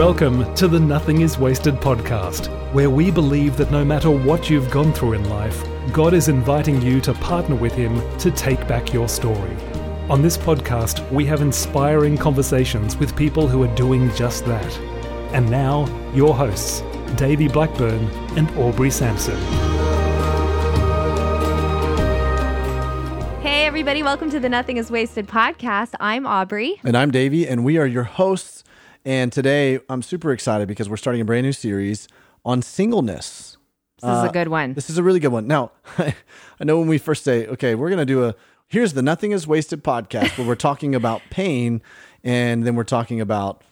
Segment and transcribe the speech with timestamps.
[0.00, 4.70] Welcome to the Nothing is Wasted podcast, where we believe that no matter what you've
[4.70, 5.62] gone through in life,
[5.92, 9.54] God is inviting you to partner with Him to take back your story.
[10.08, 14.78] On this podcast, we have inspiring conversations with people who are doing just that.
[15.34, 16.80] And now, your hosts,
[17.16, 18.08] Davey Blackburn
[18.38, 19.36] and Aubrey Sampson.
[23.42, 25.92] Hey, everybody, welcome to the Nothing is Wasted podcast.
[26.00, 26.80] I'm Aubrey.
[26.84, 28.64] And I'm Davey, and we are your hosts.
[29.04, 32.08] And today I'm super excited because we're starting a brand new series
[32.44, 33.56] on singleness.
[34.00, 34.74] This is a uh, good one.
[34.74, 35.46] This is a really good one.
[35.46, 36.14] Now, I
[36.64, 38.34] know when we first say, okay, we're going to do a,
[38.66, 41.82] here's the Nothing is Wasted podcast where we're talking about pain
[42.24, 43.62] and then we're talking about,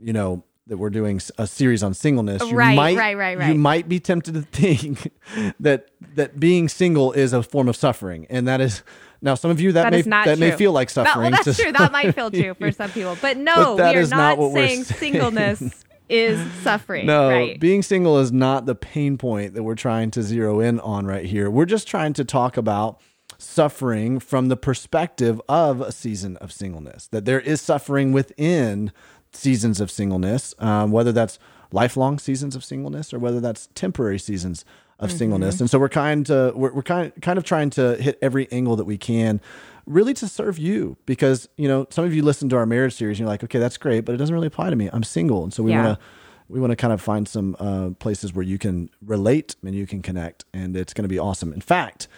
[0.00, 2.42] you know, that we're doing a series on singleness.
[2.42, 3.48] You Right, might, right, right, right.
[3.48, 5.10] You might be tempted to think
[5.58, 8.82] that that being single is a form of suffering, and that is
[9.22, 11.32] now some of you that, That may that may feel like That- suffering.
[11.32, 11.72] well, that's true.
[11.72, 13.16] That might feel true for some people.
[13.20, 15.12] But no, But that we are not, not saying saying.
[15.14, 17.06] singleness is suffering.
[17.06, 17.60] No, right?
[17.60, 21.24] being single is not the pain point that we're trying to zero in on right
[21.26, 21.50] here.
[21.50, 23.00] We're just trying to talk about
[23.36, 28.90] suffering from the perspective of a season of singleness, that there is suffering within
[29.32, 31.38] seasons of singleness, um, whether that's
[31.70, 34.64] lifelong seasons of singleness or whether that's temporary seasons
[34.98, 35.60] of singleness.
[35.60, 38.76] And so we're kind to, we're, we're kind kind of trying to hit every angle
[38.76, 39.40] that we can
[39.86, 43.14] really to serve you because you know some of you listen to our marriage series
[43.14, 45.42] and you're like okay that's great but it doesn't really apply to me i'm single
[45.44, 45.82] and so we Yeah.
[45.82, 46.04] want to
[46.50, 49.86] we want to kind of find some uh, places where you can relate and you
[49.86, 51.52] can connect, and it's going to be awesome.
[51.52, 52.08] In fact,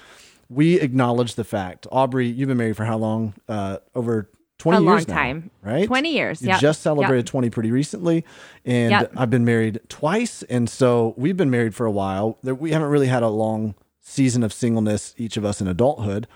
[0.48, 3.34] we acknowledge the fact, Aubrey, you've been married for how long?
[3.48, 4.30] Uh, over
[4.61, 5.50] twenty A long years now, time.
[5.62, 5.86] right?
[5.86, 7.27] 20 years, yeah just celebrated yep.
[7.27, 8.25] twenty pretty recently,
[8.64, 9.12] and Yep.
[9.16, 12.39] I've been married twice, and so we've been married for a while.
[12.44, 16.27] We haven't really had a long season of singleness, each of us in adulthood.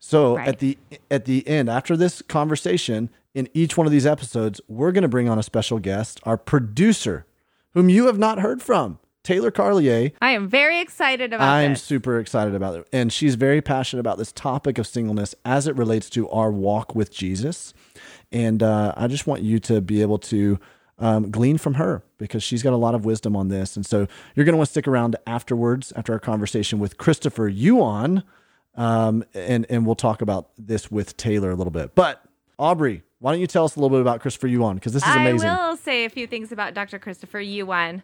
[0.00, 0.48] So Right.
[0.48, 0.78] at the
[1.10, 5.08] at the end, after this conversation, in each one of these episodes, we're going to
[5.08, 7.26] bring on a special guest, our producer,
[7.72, 10.12] whom you have not heard from, Taylor Carlier.
[10.22, 11.82] I am very excited about I'm this.
[11.82, 15.76] super excited about it, and she's very passionate about this topic of singleness as it
[15.76, 17.74] relates to our walk with Jesus.
[18.30, 20.60] And uh, I just want you to be able to
[20.98, 23.74] um, glean from her because she's got a lot of wisdom on this.
[23.74, 27.48] And so you're going to want to stick around afterwards after our conversation with Christopher
[27.48, 28.22] Yuan
[28.76, 31.94] um, and and we'll talk about this with Taylor a little bit.
[31.94, 32.22] But
[32.58, 35.16] Aubrey, why don't you tell us a little bit about Christopher Yuan because this is
[35.16, 35.48] amazing.
[35.48, 36.98] I will say a few things about Dr.
[36.98, 38.02] Christopher Yuan.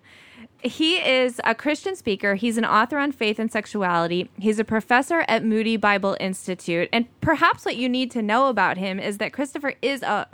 [0.62, 2.36] He is a Christian speaker.
[2.36, 4.30] He's an author on faith and sexuality.
[4.38, 6.88] He's a professor at Moody Bible Institute.
[6.90, 10.26] And perhaps what you need to know about him is that Christopher is a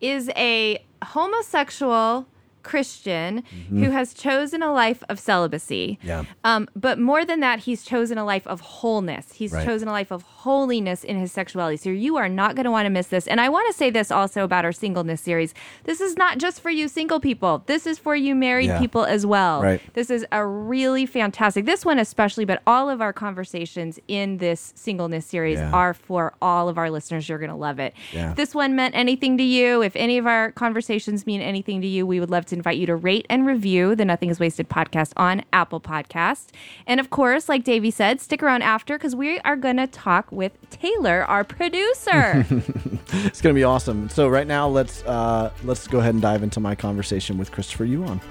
[0.00, 2.26] is a homosexual
[2.62, 5.98] Christian who has chosen a life of celibacy.
[6.00, 6.08] Mm-hmm.
[6.08, 6.24] Yeah.
[6.44, 9.32] Um, but more than that, he's chosen a life of wholeness.
[9.32, 9.64] He's Right.
[9.66, 11.76] chosen a life of holiness in his sexuality.
[11.76, 13.26] So you are not going to want to miss this.
[13.26, 15.54] And I want to say this also about our singleness series.
[15.84, 17.62] This is not just for you single people.
[17.66, 18.78] This is for you married Yeah.
[18.78, 19.62] people as well.
[19.62, 19.80] Right.
[19.94, 21.64] This is a really fantastic.
[21.66, 25.70] This one especially, but all of our conversations in this singleness series Yeah.
[25.72, 27.28] are for all of our listeners.
[27.28, 27.94] You're going to love it.
[28.12, 28.30] Yeah.
[28.30, 31.86] If this one meant anything to you, if any of our conversations mean anything to
[31.86, 34.68] you, we would love to invite you to rate and review the Nothing is Wasted
[34.68, 36.48] podcast on Apple Podcast.
[36.86, 40.30] And of course, like Davey said, stick around after because we are going to talk
[40.30, 42.46] with Taylor, our producer.
[43.14, 44.08] It's going to be awesome.
[44.08, 47.84] So right now, let's uh, let's go ahead and dive into my conversation with Christopher
[47.84, 48.22] Yuan.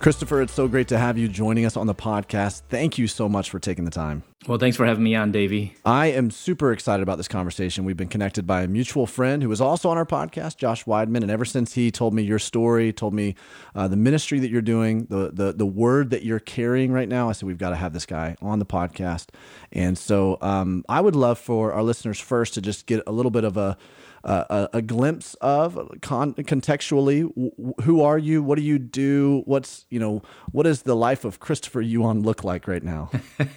[0.00, 2.62] Christopher, it's so great to have you joining us on the podcast.
[2.70, 4.22] Thank you so much for taking the time.
[4.48, 5.76] Well, thanks for having me on, Davey.
[5.84, 7.84] I am super excited about this conversation.
[7.84, 11.18] We've been connected by a mutual friend who was also on our podcast, Josh Weidman.
[11.18, 13.34] And ever since he told me your story, told me
[13.74, 17.28] uh, the ministry that you're doing, the, the the word that you're carrying right now,
[17.28, 19.26] I said we've got to have this guy on the podcast.
[19.70, 23.30] And so um, I would love for our listeners first to just get a little
[23.30, 23.76] bit of a
[24.24, 29.86] a, a glimpse of con- contextually w- who are you what do you do what's
[29.90, 30.22] you know
[30.52, 33.10] what does the life of christopher yuan look like right now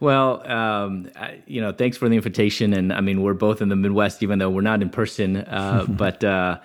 [0.00, 2.72] Well, um, I, you know, thanks for the invitation.
[2.72, 5.36] And I mean, we're both in the Midwest, even though we're not in person.
[5.36, 6.58] Uh, but uh,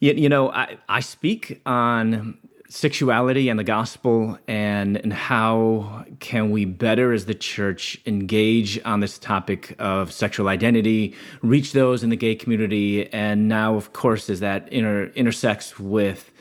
[0.00, 2.36] you, you know, I, I speak on
[2.72, 9.00] sexuality and the gospel, and and how can we better as the church engage on
[9.00, 14.30] this topic of sexual identity, reach those in the gay community, and now, of course,
[14.30, 16.32] as that inter, intersects with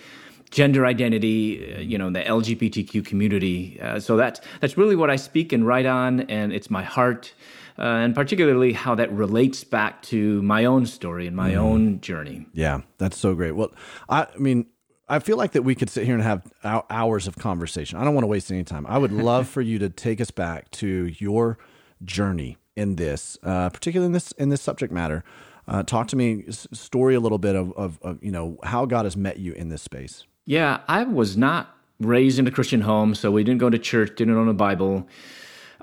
[0.52, 3.80] gender identity, uh, you know, the LGBTQ community.
[3.82, 7.34] Uh, so that's that's really what I speak and write on, and it's my heart,
[7.78, 12.46] uh, and particularly how that relates back to my own story and my own journey.
[12.54, 13.52] Yeah, that's so great.
[13.52, 13.74] Well,
[14.08, 14.68] I, I mean,
[15.12, 18.00] I feel like that we could sit here and have hours of conversation.
[18.00, 18.86] I don't want to waste any time.
[18.88, 21.58] I would love for you to take us back to your
[22.06, 25.26] journey in this, uh, particularly in this in this subject matter.
[25.68, 29.04] Uh, talk to me, story a little bit of, of, of you know how God
[29.04, 30.26] has met you in this space.
[30.46, 34.16] Yeah, I was not raised in a Christian home, so we didn't go to church,
[34.16, 35.08] didn't own a Bible.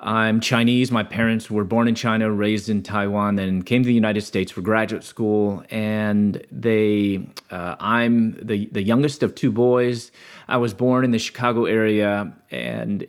[0.03, 0.91] I'm Chinese.
[0.91, 4.51] My parents were born in China, raised in Taiwan, then came to the United States
[4.53, 5.63] for graduate school.
[5.71, 10.11] And they, uh, I'm the the youngest of two boys.
[10.49, 13.07] I was born in the Chicago area, and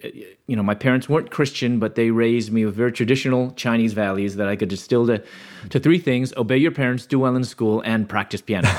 [0.47, 4.35] you know my parents weren't Christian, but they raised me with very traditional Chinese values
[4.35, 5.23] that I could distill to
[5.69, 8.69] to three things: obey your parents, do well in school, and practice piano.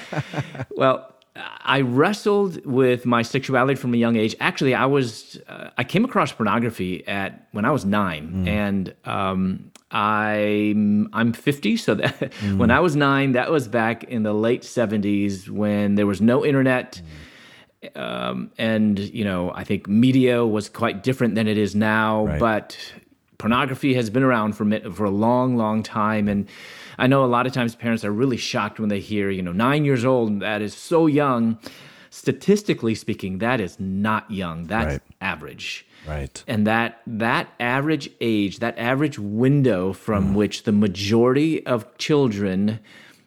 [0.76, 1.15] well
[1.64, 4.34] I wrestled with my sexuality from a young age.
[4.40, 8.48] Actually, I was uh, I came across pornography at when I was nine, mm.
[8.48, 12.58] and um, I'm I'm 50, so that mm.
[12.58, 16.44] when I was nine, that was back in the late 70s when there was no
[16.44, 17.00] internet.
[17.02, 18.00] Mm.
[18.00, 22.26] Um, and you know, I think media was quite different than it is now.
[22.26, 22.40] Right.
[22.40, 22.78] But
[23.38, 26.48] pornography has been around for for a long, long time, and
[26.98, 29.52] I know a lot of times parents are really shocked when they hear, you know,
[29.52, 31.58] nine years old, that is so young.
[32.10, 34.64] Statistically speaking, that is not young.
[34.64, 35.02] That's right.
[35.20, 35.86] average.
[36.08, 36.42] Right.
[36.46, 40.34] And that that average age, that average window from mm.
[40.34, 42.78] which the majority of children,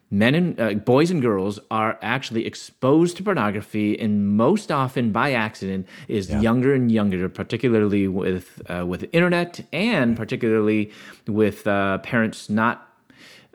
[0.10, 5.34] men and uh, boys and girls, are actually exposed to pornography, and most often by
[5.34, 6.40] accident, is yeah.
[6.40, 7.30] younger and younger.
[7.30, 10.92] Particularly with uh, with internet, and particularly
[11.28, 12.89] with uh, parents not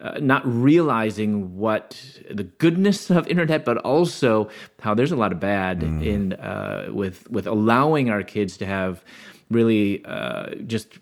[0.05, 1.99] uh, not realizing what
[2.31, 4.49] the goodness of internet, but also
[4.81, 6.05] how there's a lot of bad mm.
[6.05, 9.03] in uh, with with allowing our kids to have
[9.51, 10.99] really uh, just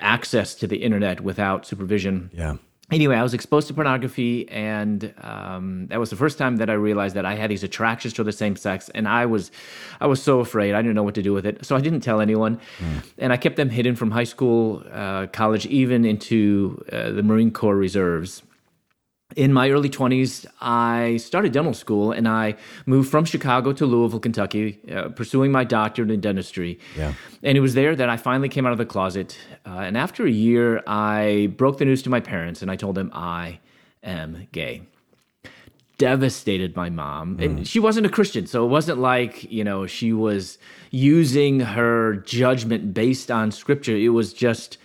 [0.00, 2.30] access to the internet without supervision.
[2.34, 2.56] Yeah
[2.90, 6.74] anyway, I was exposed to pornography, and um, that was the first time that I
[6.74, 9.50] realized that I had these attractions to the same sex, and I was,
[10.00, 10.74] I was so afraid.
[10.74, 13.04] I didn't know what to do with it, so I didn't tell anyone, mm.
[13.18, 17.50] and I kept them hidden from high school, uh, college, even into uh, the Marine
[17.50, 18.42] Corps reserves
[19.36, 24.20] in my early 20s, I started dental school and I moved from Chicago to Louisville,
[24.20, 26.78] Kentucky, uh, pursuing my doctorate in dentistry.
[26.96, 27.12] Yeah.
[27.42, 29.38] And it was there that I finally came out of the closet.
[29.66, 32.94] Uh, and after a year, I broke the news to my parents and I told
[32.94, 33.60] them I
[34.02, 34.82] am gay.
[35.98, 37.36] Devastated my mom.
[37.36, 37.44] Mm.
[37.44, 40.56] And she wasn't a Christian, so it wasn't like, you know, she was
[40.90, 43.96] using her judgment based on scripture.
[43.96, 44.78] It was just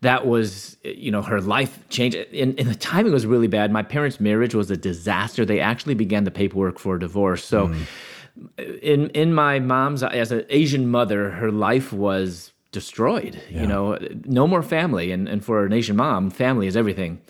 [0.00, 3.72] that was you know her life changed and, and, the timing was really bad.
[3.72, 5.44] My parents marriage was a disaster.
[5.44, 7.44] They actually began the paperwork for a divorce.
[7.44, 8.78] So mm.
[8.82, 13.62] in in my mom's as an asian mother her life was destroyed yeah.
[13.62, 13.98] you know?
[14.24, 15.10] No more family.
[15.10, 17.20] And, and for an asian mom family is everything.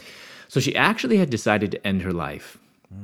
[0.48, 2.58] So she actually had decided to end her life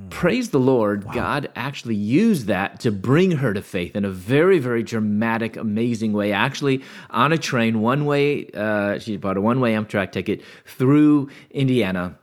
[0.09, 1.13] Praise the Lord, wow.
[1.13, 6.15] God actually used that to bring her to faith in a very, very dramatic, amazing
[6.15, 6.33] way.
[6.33, 11.29] Actually, on a train, one way, uh, she bought a one way Amtrak ticket through
[11.51, 12.19] Indiana.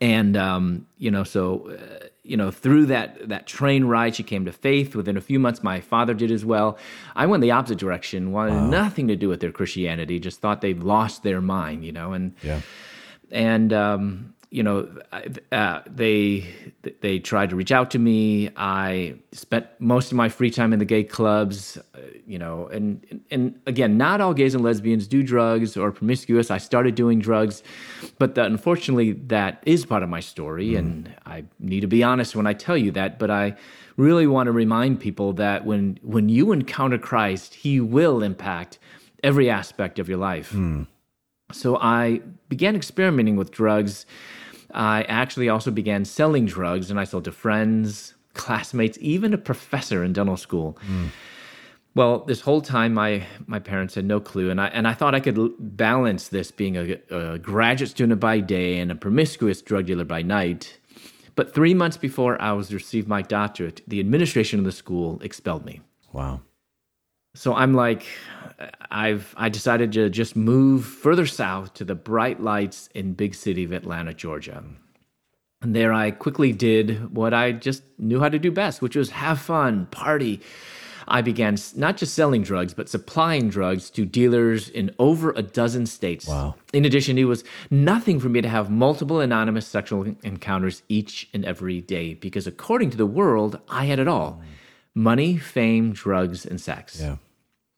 [0.00, 1.70] And, um, you know, so.
[1.70, 4.94] Uh, you know, through that that train ride, she came to faith.
[4.94, 6.78] Within a few months, my father did as well.
[7.16, 8.66] I went the opposite direction, wanted wow.
[8.68, 10.20] nothing to do with their Christianity.
[10.20, 12.60] Just thought they'd lost their mind, you know, and yeah.
[13.32, 14.86] and um, you know,
[15.50, 16.46] uh, they
[17.00, 18.50] they tried to reach out to me.
[18.54, 23.24] I spent most of my free time in the gay clubs, uh, you know, and
[23.30, 26.50] and again, not all gays and lesbians do drugs or promiscuous.
[26.50, 27.62] I started doing drugs,
[28.18, 30.78] but the, unfortunately, that is part of my story, mm.
[30.80, 33.18] and I need to be honest when I tell you that.
[33.18, 33.56] But I
[33.96, 38.78] really want to remind people that when when you encounter Christ, He will impact
[39.24, 40.52] every aspect of your life.
[40.52, 40.88] Mm.
[41.52, 44.04] So I began experimenting with drugs
[44.72, 50.02] I actually also began selling drugs and I sold to friends, classmates, even a professor
[50.02, 50.78] in dental school.
[50.88, 51.08] Mm.
[51.94, 55.14] Well, this whole time, my my parents had no clue, and I and I thought
[55.14, 59.86] I could balance this being a, a graduate student by day and a promiscuous drug
[59.86, 60.78] dealer by night.
[61.34, 65.20] But three months before I was to receive my doctorate, the administration of the school
[65.22, 65.80] expelled me.
[66.12, 66.40] Wow.
[67.34, 68.04] So I'm like,
[68.90, 73.64] I've I decided to just move further south to the bright lights in big city
[73.64, 74.62] of Atlanta, Georgia.
[75.62, 79.10] And there I quickly did what I just knew how to do best, which was
[79.10, 80.40] have fun, party.
[81.08, 85.86] I began not just selling drugs, but supplying drugs to dealers in over a dozen
[85.86, 86.28] states.
[86.28, 86.54] Wow.
[86.72, 91.44] In addition, it was nothing for me to have multiple anonymous sexual encounters each and
[91.44, 94.42] every day because, according to the world, I had it all
[94.94, 97.00] money, fame, drugs, and sex.
[97.00, 97.16] Yeah.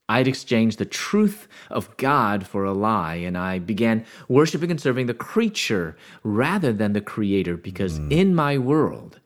[0.08, 5.06] I'd exchanged the truth of God for a lie, and I began worshiping and serving
[5.06, 8.12] the creature rather than the creator because mm.
[8.12, 9.20] in my world,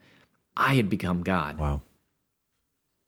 [0.55, 1.57] I had become God.
[1.57, 1.81] Wow.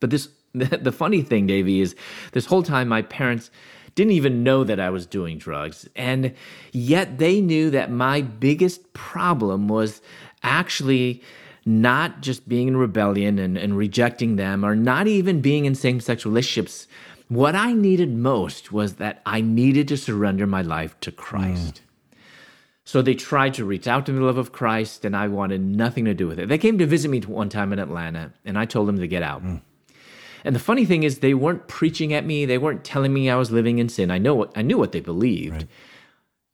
[0.01, 1.95] But this the funny thing, Davey, is
[2.33, 3.51] this whole time my parents
[3.95, 5.88] didn't even know that I was doing drugs.
[5.95, 6.33] And
[6.71, 10.01] yet they knew that my biggest problem was
[10.43, 11.21] actually
[11.65, 15.99] not just being in rebellion and, and rejecting them or not even being in same
[15.99, 16.87] sex relationships.
[17.27, 21.75] What I needed most was that I needed to surrender my life to Christ.
[21.75, 21.81] Mm.
[22.83, 26.03] So they tried to reach out to the love of Christ, and I wanted nothing
[26.05, 26.49] to do with it.
[26.49, 29.23] They came to visit me one time in Atlanta, and I told them to get
[29.23, 29.43] out.
[29.43, 29.61] Mm.
[30.43, 32.45] And the funny thing is, they weren't preaching at me.
[32.45, 34.11] They weren't telling me I was living in sin.
[34.11, 35.53] I know what I knew what they believed.
[35.53, 35.67] Right.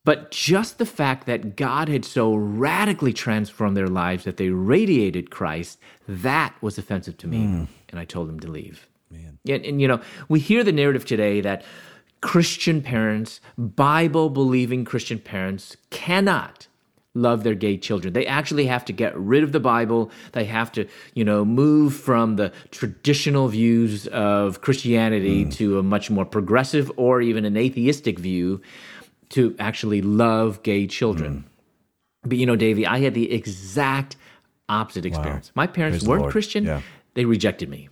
[0.08, 5.32] But just the fact that God had so radically transformed their lives that they radiated
[5.32, 7.40] Christ, that was offensive to me.
[7.40, 7.68] Mm.
[7.90, 8.88] And I told them to leave.
[9.12, 9.38] Man.
[9.46, 10.00] And, and, you know,
[10.30, 11.66] we hear the narrative today that
[12.22, 16.68] Christian parents, Bible believing Christian parents, cannot
[17.14, 18.14] love their gay children.
[18.14, 20.10] They actually have to get rid of the Bible.
[20.32, 25.54] They have to, you know, move from the traditional views of Christianity mm.
[25.56, 28.62] to a much more progressive or even an atheistic view
[29.30, 31.46] to actually love gay children.
[31.46, 32.30] Mm.
[32.30, 34.16] But you know, Davey, I had the exact
[34.70, 35.48] opposite experience.
[35.50, 35.64] Wow.
[35.64, 36.66] My parents Praise weren't Christian.
[36.66, 36.82] Yeah.
[37.14, 37.90] They rejected me.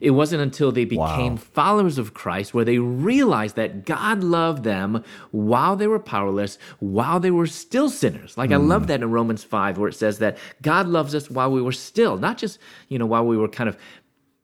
[0.00, 1.42] It wasn't until they became wow.
[1.52, 7.20] followers of Christ where they realized that God loved them while they were powerless, while
[7.20, 8.36] they were still sinners.
[8.36, 8.54] Like mm.
[8.54, 8.88] I love hmm.
[8.88, 12.18] that in Romans 5 where it says that God loves us while we were still,
[12.18, 13.78] not just, you know, while we were kind of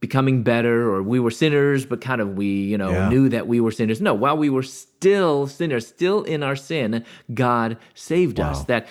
[0.00, 3.08] becoming better or we were sinners but kind of we you know yeah.
[3.08, 7.04] knew that we were sinners no while we were still sinners still in our sin
[7.34, 8.50] god saved wow.
[8.50, 8.86] us that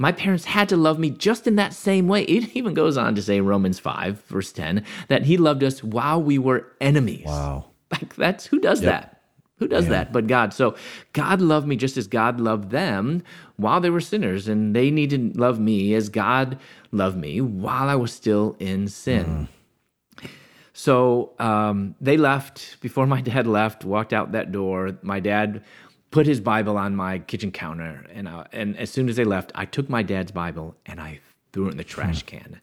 [0.00, 2.22] my parents had to love me just in that same way.
[2.22, 5.84] It even goes on to say in Romans 5, verse 10, that he loved us
[5.84, 7.26] while we were enemies.
[7.26, 7.66] Wow.
[7.92, 8.90] Like that's who does yep.
[8.90, 9.22] that?
[9.58, 9.90] Who does yeah.
[9.90, 10.54] that but God?
[10.54, 10.74] So
[11.12, 13.22] God loved me just as God loved them
[13.56, 16.58] while they were sinners, and they needed to love me as God
[16.92, 19.26] loved me while I was still in sin.
[19.26, 19.48] Mm.
[20.80, 24.96] So um, they left before my dad left, walked out that door.
[25.02, 25.62] My dad
[26.10, 29.52] put his Bible on my kitchen counter, and I, and as soon as they left,
[29.54, 31.20] I took my dad's Bible and I
[31.52, 32.28] threw it in the trash hmm.
[32.28, 32.60] can.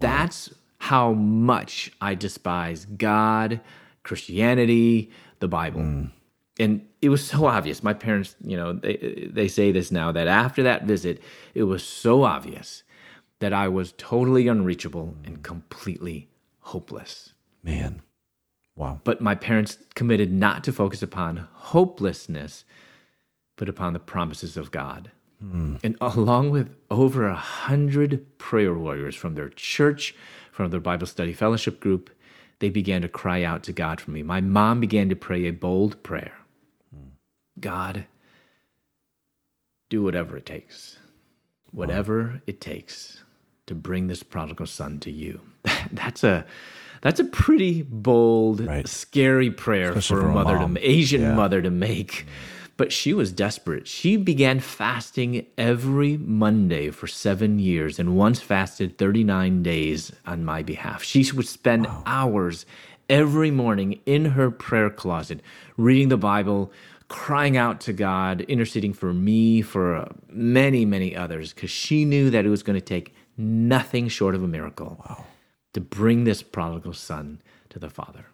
[0.00, 3.60] That's how much I despise God,
[4.02, 5.82] Christianity, the Bible.
[5.82, 6.10] Mm.
[6.58, 7.80] And it was so obvious.
[7.80, 11.22] My parents, you know, they they say this now that after that visit,
[11.54, 12.82] it was so obvious
[13.38, 17.34] that I was totally unreachable and completely hopeless.
[17.66, 18.00] Man.
[18.76, 19.00] Wow.
[19.02, 22.64] But my parents committed not to focus upon hopelessness,
[23.56, 25.10] but upon the promises of God.
[25.44, 25.80] Mm.
[25.82, 30.14] And along with over a hundred prayer warriors from their church,
[30.52, 32.10] from their Bible study fellowship group,
[32.60, 34.22] they began to cry out to God for me.
[34.22, 36.38] My mom began to pray a bold prayer
[36.94, 37.10] mm.
[37.58, 38.06] God,
[39.90, 40.98] do whatever it takes,
[41.72, 42.40] whatever wow.
[42.46, 43.24] it takes
[43.66, 45.40] to bring this prodigal son to you.
[45.92, 46.46] That's a
[47.02, 48.86] that's a pretty bold, right.
[48.86, 51.34] scary prayer Especially for a mother to Asian yeah.
[51.34, 52.26] mother to make.
[52.76, 53.88] But she was desperate.
[53.88, 60.62] She began fasting every Monday for seven years and once fasted 39 days on my
[60.62, 61.02] behalf.
[61.02, 62.02] She would spend wow.
[62.04, 62.66] hours
[63.08, 65.40] every morning in her prayer closet
[65.78, 66.70] reading the Bible,
[67.08, 72.28] crying out to God, interceding for me, for uh, many, many others, because she knew
[72.28, 75.02] that it was going to take nothing short of a miracle.
[75.08, 75.24] Wow
[75.76, 78.24] to bring this prodigal son to the Father.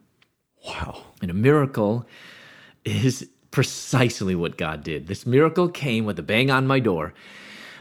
[0.64, 1.02] Wow.
[1.20, 2.06] And a miracle
[2.84, 5.08] is precisely what God did.
[5.08, 7.14] This miracle came with a bang on my door.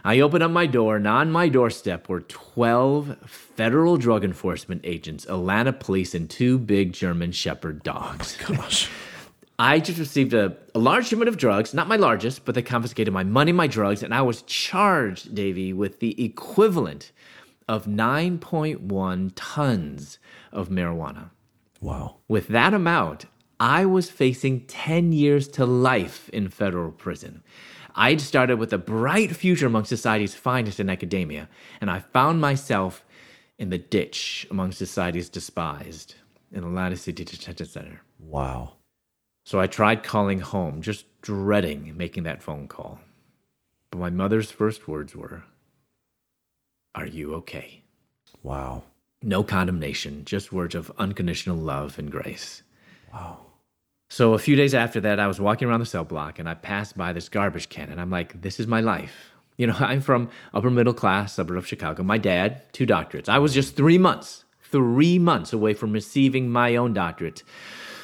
[0.04, 5.26] I opened up my door, and on my doorstep were 12 federal drug enforcement agents,
[5.26, 8.40] Atlanta police, and two big German Shepherd dogs.
[8.50, 8.90] Oh gosh.
[9.60, 13.14] I just received a, a, large shipment of drugs, not my largest, but they confiscated
[13.14, 17.12] my money, my drugs, and I was charged, Davey, with the equivalent
[17.68, 20.20] of 9.1 tons
[20.52, 21.32] of marijuana.
[21.80, 22.18] Wow.
[22.28, 23.26] With that amount,
[23.60, 27.44] I was facing 10 years to life in federal prison.
[27.96, 31.50] I'd started with a bright future among society's finest in academia,
[31.80, 33.06] and I found myself
[33.58, 36.16] in the ditch among society's despised
[36.52, 38.02] in the Atlanta City Detention Center.
[38.20, 38.74] Wow.
[39.46, 43.00] So I tried calling home, just dreading making that phone call.
[43.90, 45.44] But my mother's first words were,
[46.96, 47.84] are you okay?
[48.44, 48.84] Wow.
[49.22, 52.64] No condemnation, just words of unconditional love and grace.
[53.14, 53.40] Wow.
[54.10, 56.54] So a few days after that, I was walking around the cell block and I
[56.54, 59.32] passed by this garbage can and I'm like, this is my life.
[59.58, 62.04] You know, I'm from upper middle class suburb of Chicago.
[62.04, 63.30] My dad, two doctorates.
[63.30, 67.44] I was just three months, three months away from receiving my own doctorate.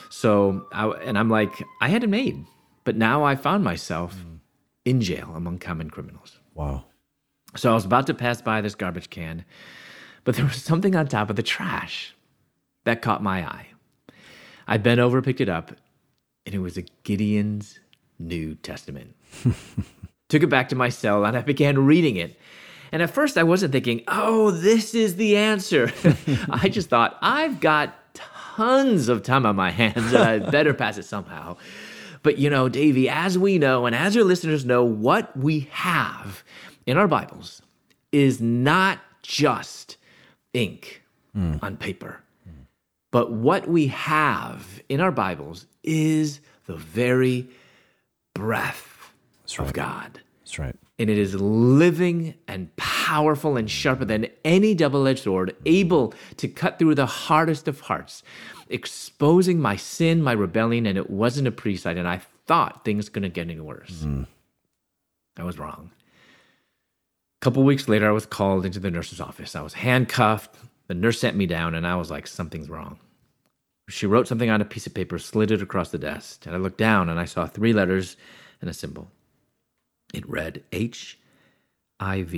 [0.09, 1.51] So, I, and I'm like,
[1.81, 2.45] I had it made,
[2.85, 4.39] but now I found myself mm.
[4.85, 6.39] in jail among common criminals.
[6.53, 6.85] Wow.
[7.57, 9.43] So I was about to pass by this garbage can,
[10.23, 12.13] but there was something on top of the trash.
[12.85, 13.67] that caught my eye.
[14.67, 15.73] I bent over, picked it up,
[16.45, 17.79] and it was a Gideon's
[18.19, 19.15] New Testament.
[20.29, 22.39] Took it back to my cell and I began reading it.
[22.91, 25.91] And at first, I wasn't thinking, oh, this is the answer.
[26.49, 30.97] I just thought, I've got tons of time on my hands and I better pass
[30.97, 31.57] it somehow.
[32.23, 36.43] But you know, Davey, as we know, and as your listeners know, what we have
[36.87, 37.61] in our Bibles
[38.11, 39.97] is not just
[40.53, 41.03] ink
[41.35, 41.61] mm.
[41.61, 42.21] on paper.
[43.11, 47.47] But what we have in our Bibles is the very
[48.33, 49.11] breath
[49.57, 49.67] right.
[49.67, 50.21] of God.
[50.41, 50.75] That's right.
[50.99, 56.47] And it is living and powerful and sharper than any double edged sword, able to
[56.47, 58.23] cut through the hardest of hearts,
[58.67, 61.97] exposing my sin, my rebellion, and it wasn't a pre sight.
[61.97, 64.03] And I thought things couldn't get any worse.
[64.03, 64.27] Mm.
[65.37, 65.91] I was wrong.
[67.41, 69.55] A couple weeks later, I was called into the nurse's office.
[69.55, 70.55] I was handcuffed,
[70.87, 72.99] the nurse sent me down, and I was like, something's wrong.
[73.89, 76.57] She wrote something on a piece of paper, slid it across the desk, and I
[76.57, 78.17] looked down and I saw three letters
[78.59, 79.09] and a symbol.
[80.13, 82.35] It read HIV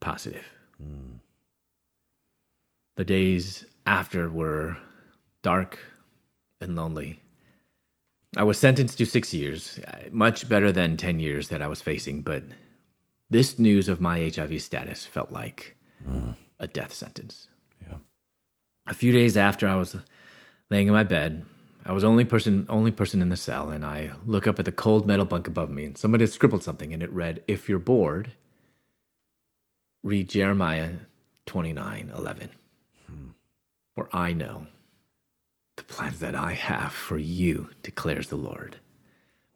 [0.00, 0.44] positive.
[0.82, 1.20] Mm.
[2.96, 4.76] The days after were
[5.42, 5.78] dark
[6.60, 7.20] and lonely.
[8.36, 9.78] I was sentenced to six years,
[10.10, 12.42] much better than 10 years that I was facing, but
[13.34, 15.76] this news of my HIV status felt like
[16.08, 17.48] mm a death sentence.
[17.82, 17.96] Yeah.
[18.86, 19.96] A few days after I was
[20.70, 21.44] laying in my bed,
[21.84, 24.72] I was only person only person in the cell, and I look up at the
[24.72, 27.80] cold metal bunk above me, and somebody had scribbled something, and it read, "If you're
[27.80, 28.30] bored,
[30.04, 30.92] read Jeremiah
[31.44, 32.50] twenty nine eleven,
[33.08, 33.30] hmm.
[33.96, 34.68] for I know
[35.74, 38.76] the plans that I have for you," declares the Lord.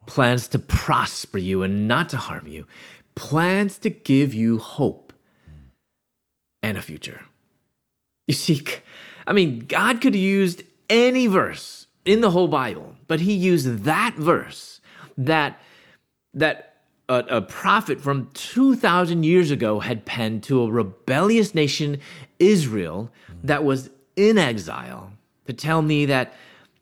[0.06, 2.66] Plans to prosper you and not to harm you,
[3.19, 5.13] plans to give you hope
[6.63, 7.23] and a future.
[8.27, 8.63] You see,
[9.27, 13.85] I mean, God could have used any verse in the whole Bible, but he used
[13.85, 14.81] that verse
[15.17, 15.61] that
[16.35, 16.76] that
[17.09, 21.99] a, a, prophet from 2000 years ago had penned to a rebellious nation
[22.39, 23.11] Israel
[23.43, 25.13] that was in exile
[25.47, 26.35] to tell me that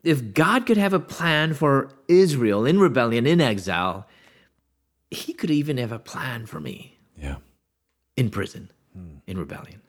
[0.03, 4.07] if God could have a plan for Israel in rebellion in exile,
[5.11, 6.99] he could even have a plan for me.
[7.17, 7.37] Yeah.
[8.17, 8.71] In prison
[9.27, 9.81] in rebellion.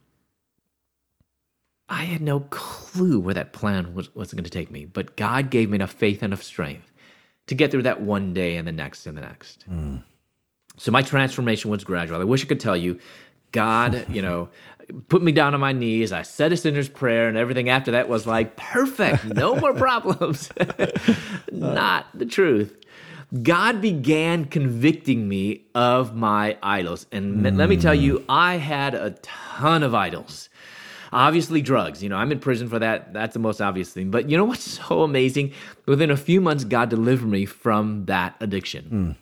[1.90, 5.50] I had no clue where that plan was, was going to take me, but God
[5.50, 6.92] gave me enough faith, and enough strength
[7.48, 9.64] to get through that one day and the next and the next.
[9.70, 10.04] Mm.
[10.76, 12.20] So my transformation was gradual.
[12.20, 13.00] I wish I could tell you,
[13.54, 14.50] God, you know,
[15.08, 16.12] put me down on my knees.
[16.12, 20.50] I said a sinner's prayer, and everything after that was like perfect, no more problems.
[21.54, 22.76] Not the truth.
[23.44, 27.08] God began convicting me of my idols.
[27.12, 27.58] And mm.
[27.58, 30.50] let me tell you, I had a ton of idols.
[31.12, 32.02] Obviously, drugs.
[32.02, 33.14] You know, I'm in prison for that.
[33.14, 34.12] That's the most obvious thing.
[34.12, 35.54] But you know what's so amazing?
[35.86, 39.18] Within a few months, God delivered me from that addiction.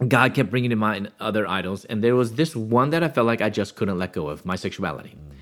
[0.00, 0.08] Mm.
[0.08, 1.84] God kept bringing to mind other idols.
[1.86, 4.44] And there was this one that I felt like I just couldn't let go of
[4.44, 5.10] my sexuality.
[5.10, 5.34] Mm.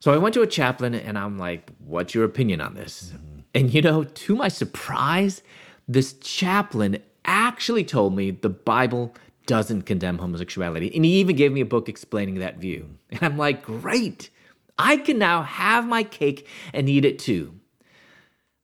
[0.00, 3.12] So I went to a chaplain and I'm like, what's your opinion on this?
[3.14, 3.40] Mm-hmm.
[3.54, 5.42] And you know, to my surprise,
[5.88, 9.14] this chaplain actually told me the Bible
[9.46, 10.90] doesn't condemn homosexuality.
[10.94, 12.88] And he even gave me a book explaining that view.
[13.10, 14.30] And I'm like, great.
[14.78, 17.54] I can now have my cake and eat it too.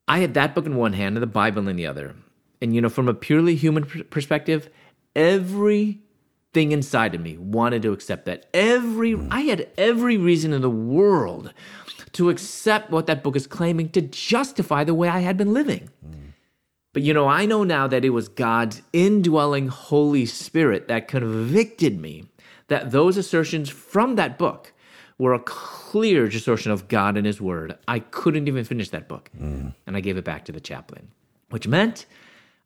[0.06, 2.14] I had that book in one hand and the Bible in the other.
[2.60, 4.70] And, you know, from a purely human perspective,
[5.14, 8.46] everything inside of me wanted to accept that.
[8.54, 11.52] Every, I had every reason in the world
[12.12, 15.90] to accept what that book is claiming to justify the way I had been living.
[16.04, 16.27] Mm.
[16.98, 22.00] But you know, I know now that it was God's indwelling Holy Spirit that convicted
[22.00, 22.24] me
[22.66, 24.72] that those assertions from that book
[25.16, 27.78] were a clear distortion of God and His Word.
[27.86, 29.30] I couldn't even finish that book.
[29.40, 29.74] Mm.
[29.86, 31.12] And I gave it back to the chaplain,
[31.50, 32.04] which meant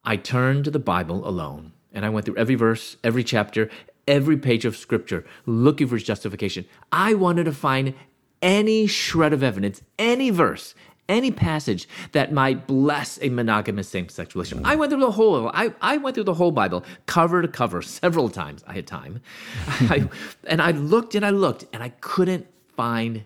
[0.02, 1.72] I turned to the Bible alone.
[1.92, 3.68] And I went through every verse, every chapter,
[4.08, 6.64] every page of Scripture looking for justification.
[6.90, 7.92] I wanted to find
[8.40, 10.74] any shred of evidence, any verse,
[11.08, 14.66] any passage that might bless a monogamous same-sex relationship.
[14.66, 15.48] I went through the whole.
[15.48, 18.64] I, I went through the whole Bible, cover to cover, several times.
[18.66, 19.20] I had time,
[19.66, 20.08] I,
[20.46, 23.24] and I looked and I looked and I couldn't find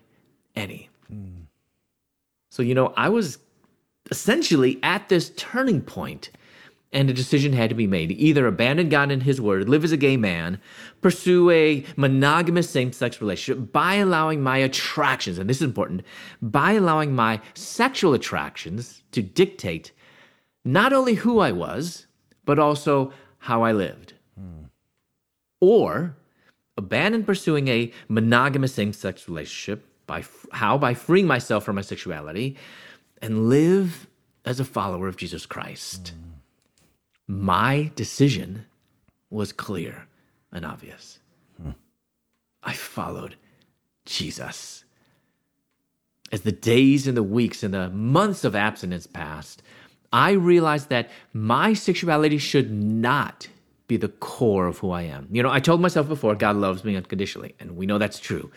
[0.55, 0.89] any.
[1.09, 1.43] Hmm.
[2.51, 3.39] So you know, I was
[4.11, 6.31] essentially at this turning point
[6.97, 9.93] and a decision had to be made either abandon God and His Word, live as
[9.93, 10.59] a gay man,
[11.03, 16.03] pursue a monogamous same sex relationship by allowing my attractions, and this is important,
[16.41, 19.93] by allowing my sexual attractions to dictate
[20.65, 22.07] not only who I was,
[22.47, 24.15] but also how I lived.
[24.35, 24.65] Hmm.
[25.61, 26.17] Or
[26.79, 30.79] abandon pursuing a monogamous same sex relationship By how?
[30.79, 32.57] By freeing myself from my sexuality
[33.21, 34.07] and live
[34.47, 36.15] as a follower of Jesus Christ.
[36.15, 36.26] Mm.
[37.29, 38.67] My decision
[39.31, 40.07] was clear
[40.53, 41.19] and obvious.
[41.61, 41.71] Hmm.
[42.63, 43.37] I followed
[44.05, 44.85] Jesus.
[46.33, 49.63] As the days and the weeks and the months of abstinence passed,
[50.13, 53.49] I realized that my sexuality should not
[53.89, 55.29] be the core of who I am.
[55.31, 58.51] You know, I told myself before, God loves me unconditionally, and we know that's true.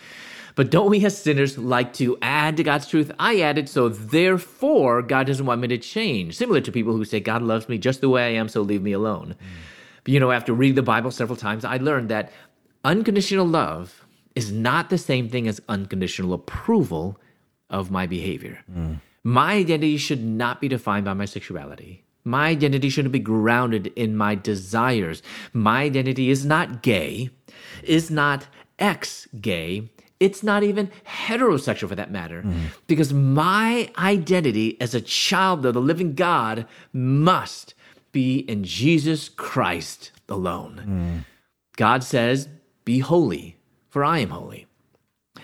[0.55, 3.12] But don't we as sinners like to add to God's truth?
[3.19, 6.35] I added, so therefore God doesn't want me to change.
[6.35, 8.81] Similar to people who say, God loves me just the way I am, so leave
[8.81, 9.35] me alone.
[9.39, 9.45] Mm.
[10.03, 12.31] But you know, after reading the Bible several times, I learned that
[12.83, 17.19] unconditional love is not the same thing as unconditional approval
[17.69, 18.59] of my behavior.
[18.71, 19.01] Mm.
[19.23, 22.03] My identity should not be defined by my sexuality.
[22.23, 25.21] My identity shouldn't be grounded in my desires.
[25.53, 27.29] My identity is not gay,
[27.83, 29.89] is not ex gay.
[30.19, 32.43] It's not even heterosexual for that matter.
[32.43, 32.71] Mm.
[32.88, 37.73] Because my identity as a child of the living God must
[38.12, 40.84] be in Jesus Christ alone.
[40.86, 41.25] Mm.
[41.77, 42.49] God says,
[42.84, 43.58] Be holy,
[43.89, 44.67] for I am holy.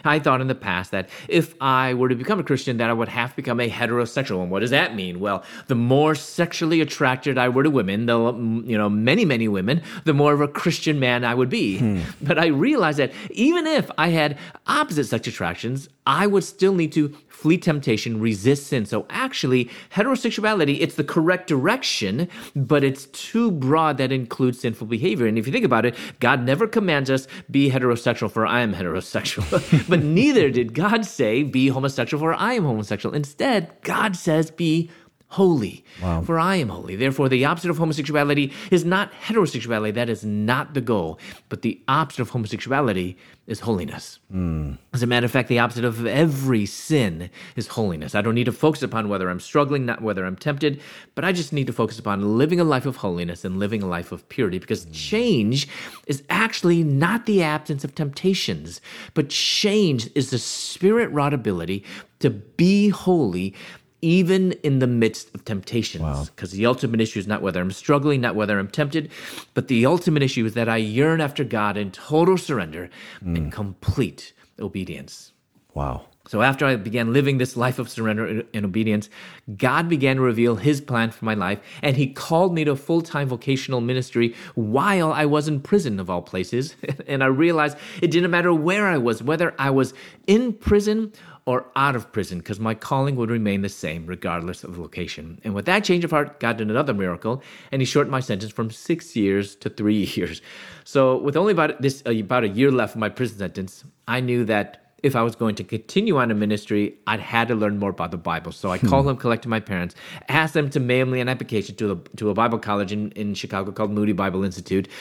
[0.03, 2.93] I thought in the past that if I were to become a Christian, that I
[2.93, 4.41] would have to become a heterosexual.
[4.41, 5.19] And what does that mean?
[5.19, 8.17] Well, the more sexually attracted I were to women, the
[8.65, 11.79] you know many many women, the more of a Christian man I would be.
[11.79, 12.01] Hmm.
[12.21, 16.91] But I realized that even if I had opposite sex attractions, I would still need
[16.93, 18.87] to flee temptation, resist sin.
[18.87, 25.27] So actually, heterosexuality, it's the correct direction, but it's too broad that includes sinful behavior.
[25.27, 28.73] And if you think about it, God never commands us be heterosexual for I am
[28.73, 29.87] heterosexual.
[29.87, 33.13] but neither did God say be homosexual for I am homosexual.
[33.13, 34.89] Instead, God says be
[35.27, 36.21] holy, wow.
[36.21, 36.95] for I am holy.
[36.95, 39.93] Therefore, the opposite of homosexuality is not heterosexuality.
[39.93, 41.19] That is not the goal.
[41.49, 44.19] But the opposite of homosexuality is holiness.
[44.33, 44.77] Mm.
[44.93, 48.15] As a matter of fact, the opposite of every sin is holiness.
[48.15, 50.81] I don't need to focus upon whether I'm struggling, not whether I'm tempted,
[51.13, 53.87] but I just need to focus upon living a life of holiness and living a
[53.87, 54.93] life of purity because mm.
[54.93, 55.67] change
[56.07, 58.81] is actually not the absence of temptations,
[59.13, 61.83] but change is the spirit wrought ability
[62.19, 63.53] to be holy
[64.01, 66.29] even in the midst of temptations.
[66.29, 66.57] Because wow.
[66.57, 69.11] the ultimate issue is not whether I'm struggling, not whether I'm tempted,
[69.53, 72.89] but the ultimate issue is that I yearn after God in total surrender
[73.23, 73.35] mm.
[73.35, 75.31] and complete obedience.
[75.73, 76.05] Wow.
[76.27, 79.09] So after I began living this life of surrender and obedience,
[79.57, 83.27] God began to reveal his plan for my life, and he called me to full-time
[83.27, 86.75] vocational ministry while I was in prison of all places.
[87.07, 89.93] and I realized it didn't matter where I was, whether I was
[90.25, 91.13] in prison
[91.45, 95.39] or out of prison because my calling would remain the same regardless of location.
[95.43, 98.51] And with that change of heart, God did another miracle, and He shortened my sentence
[98.51, 100.41] from six years to three years.
[100.83, 104.45] So, with only about this about a year left of my prison sentence, I knew
[104.45, 107.91] that if I was going to continue on in ministry, I'd had to learn more
[107.91, 108.51] about the Bible.
[108.51, 109.09] So I called hmm.
[109.09, 109.93] them, collected my parents,
[110.29, 113.35] asked them to mail me an application to a, to a Bible college in, in
[113.35, 114.87] Chicago called Moody Bible Institute.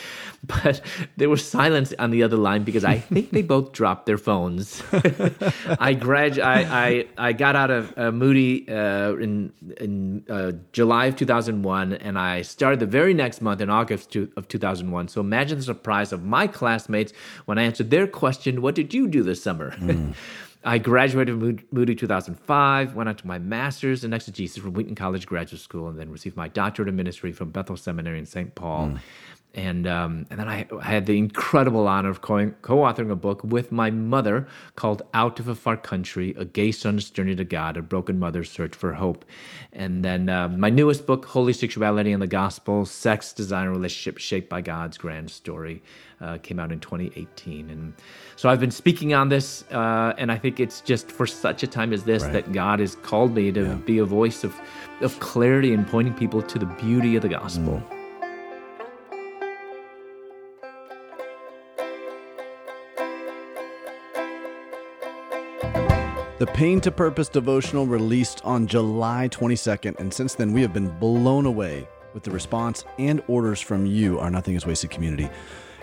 [0.46, 0.82] But
[1.16, 4.82] there was silence on the other line because I think they both dropped their phones.
[5.80, 11.06] I, grad, I, I, I got out of uh, Moody uh, in, in uh, July
[11.06, 15.08] of 2001, and I started the very next month in August of 2001.
[15.08, 17.14] So imagine the surprise of my classmates
[17.46, 19.74] when I answered their question, What did you do this summer?
[19.96, 20.14] Mm.
[20.66, 25.26] I graduated from Moody 2005, went on to my master's in exegesis from Wheaton College
[25.26, 28.54] Graduate School, and then received my doctorate in ministry from Bethel Seminary in St.
[28.54, 28.88] Paul.
[28.88, 29.00] Mm.
[29.56, 33.44] And um, and then I, I, had the incredible honor of co- authoring a book
[33.44, 37.76] with my mother called "Out of a Far Country: A Gay Son's Journey to God,
[37.76, 39.24] A Broken Mother's Search for Hope."
[39.72, 44.18] And then uh, my newest book, "Holy Sexuality and the Gospel: Sex, Design, and Relationship
[44.18, 45.84] Shaped by God's Grand Story,"
[46.24, 47.70] uh, came out in 2018.
[47.70, 47.92] And
[48.36, 51.66] so I've been speaking on this, uh, and I think it's just for such a
[51.66, 52.32] time as this right.
[52.32, 53.74] that God has called me to yeah.
[53.74, 54.54] be a voice of
[55.00, 57.82] of clarity and pointing people to the beauty of the gospel.
[57.84, 57.94] Mm.
[66.38, 70.90] The Pain to Purpose devotional released on July 22nd, and since then we have been
[70.98, 75.28] blown away with the response and orders from you, our Nothing is Wasted community.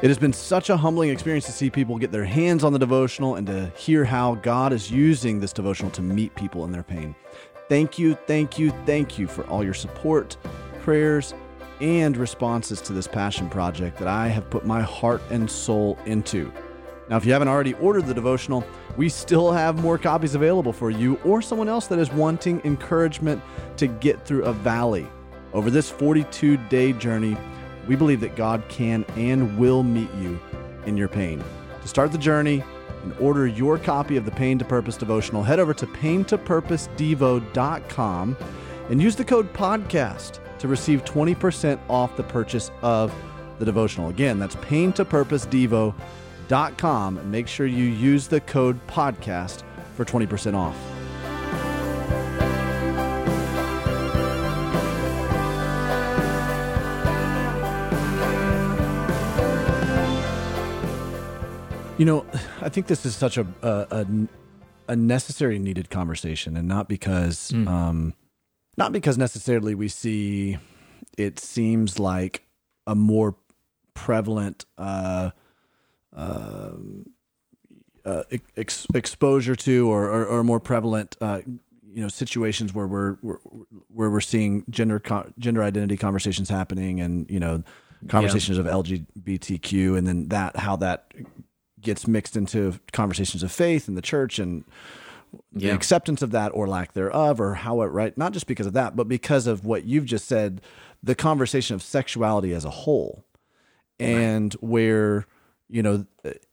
[0.02, 2.80] It has been such a humbling experience to see people get their hands on the
[2.80, 6.82] devotional and to hear how God is using this devotional to meet people in their
[6.82, 7.14] pain.
[7.70, 10.38] Thank you, thank you, thank you for all your support,
[10.80, 11.36] prayers,
[11.82, 16.52] and responses to this passion project that I have put my heart and soul into.
[17.08, 18.64] Now, if you haven't already ordered the devotional,
[18.98, 23.40] we still have more copies available for you or someone else that is wanting encouragement
[23.78, 25.06] to get through a valley.
[25.54, 27.38] Over this 42 day journey,
[27.88, 30.40] we believe that God can and will meet you
[30.86, 31.44] in your pain.
[31.82, 32.64] To start the journey,
[33.04, 38.38] and order your copy of the Pain to Purpose devotional, head over to paintopurposedevo.com
[38.90, 43.14] and use the code podcast to receive 20% off the purchase of
[43.60, 44.10] the devotional.
[44.10, 47.18] Again, that's paintopurposedevo.com.
[47.18, 49.64] And make sure you use the code podcast
[49.96, 51.01] for 20% off.
[62.02, 62.26] You know,
[62.62, 64.06] I think this is such a a,
[64.88, 67.68] a necessary, needed conversation, and not because, mm.
[67.68, 68.16] um,
[68.76, 70.58] not because necessarily we see
[71.16, 72.48] it seems like
[72.88, 73.36] a more
[73.94, 75.30] prevalent uh,
[76.18, 76.72] uh,
[78.04, 78.24] uh,
[78.58, 81.42] ex- exposure to, or, or, or more prevalent, uh,
[81.94, 83.38] you know, situations where we're, we're
[83.90, 87.62] where we're seeing gender co- gender identity conversations happening, and you know,
[88.08, 88.64] conversations yeah.
[88.64, 91.14] of LGBTQ, and then that how that
[91.82, 94.64] gets mixed into conversations of faith and the church and
[95.52, 95.74] the yeah.
[95.74, 98.96] acceptance of that or lack thereof or how it right not just because of that
[98.96, 100.62] but because of what you've just said
[101.02, 103.24] the conversation of sexuality as a whole
[104.00, 104.64] and right.
[104.64, 105.26] where
[105.70, 106.06] you know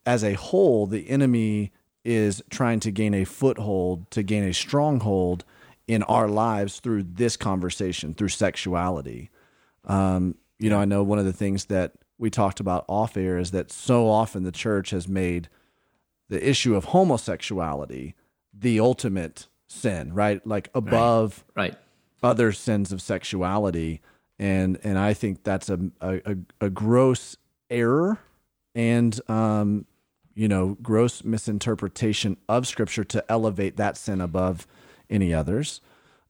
[0.06, 1.72] as a whole the enemy
[2.04, 5.44] is trying to gain a foothold to gain a stronghold
[5.86, 9.30] in our lives through this conversation through sexuality
[9.86, 13.38] um, you know i know one of the things that we talked about off air
[13.38, 15.48] is that so often the church has made
[16.28, 18.14] the issue of homosexuality
[18.52, 20.44] the ultimate sin, right?
[20.46, 21.78] Like above right, right.
[22.22, 24.00] other sins of sexuality.
[24.38, 27.36] And and I think that's a a, a gross
[27.70, 28.18] error
[28.74, 29.86] and um,
[30.34, 34.66] you know, gross misinterpretation of scripture to elevate that sin above
[35.10, 35.80] any others.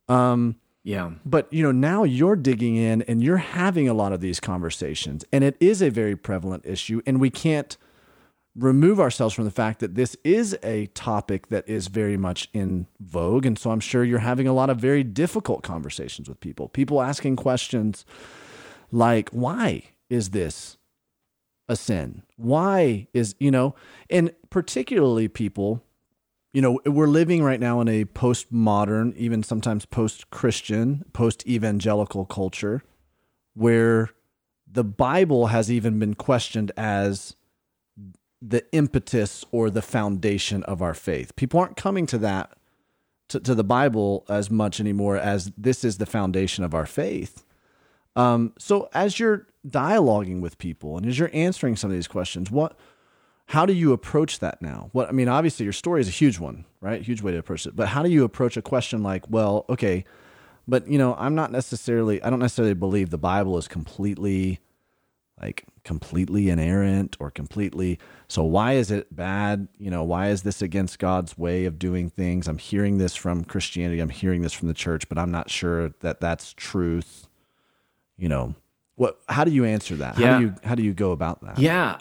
[0.09, 0.57] Um,
[0.89, 1.11] yeah.
[1.27, 5.23] But you know, now you're digging in and you're having a lot of these conversations
[5.31, 7.77] and it is a very prevalent issue and we can't
[8.57, 12.87] remove ourselves from the fact that this is a topic that is very much in
[13.01, 16.71] vogue and so I'm sure you're having a lot of very difficult conversations with people.
[16.71, 18.07] People asking questions
[18.91, 20.79] like why is this
[21.69, 22.23] a sin?
[22.37, 23.75] Why is, you know,
[24.09, 25.85] and particularly people
[26.53, 32.25] you know, we're living right now in a postmodern, even sometimes post Christian, post evangelical
[32.25, 32.83] culture
[33.55, 34.11] where
[34.71, 37.35] the Bible has even been questioned as
[38.41, 41.35] the impetus or the foundation of our faith.
[41.37, 42.53] People aren't coming to that,
[43.29, 47.45] to, to the Bible as much anymore as this is the foundation of our faith.
[48.15, 52.51] Um, so as you're dialoguing with people and as you're answering some of these questions,
[52.51, 52.79] what
[53.49, 54.91] how do you approach that now?
[54.93, 57.01] What I mean, obviously your story is a huge one, right?
[57.01, 57.75] Huge way to approach it.
[57.75, 60.05] But how do you approach a question like, well, okay,
[60.67, 64.61] but you know, I'm not necessarily I don't necessarily believe the Bible is completely
[65.41, 70.61] like completely inerrant or completely so why is it bad you know why is this
[70.61, 74.67] against god's way of doing things i'm hearing this from christianity i'm hearing this from
[74.67, 77.29] the church but i'm not sure that that's truth
[78.17, 78.53] you know
[78.97, 80.33] what how do you answer that yeah.
[80.33, 81.99] how do you how do you go about that yeah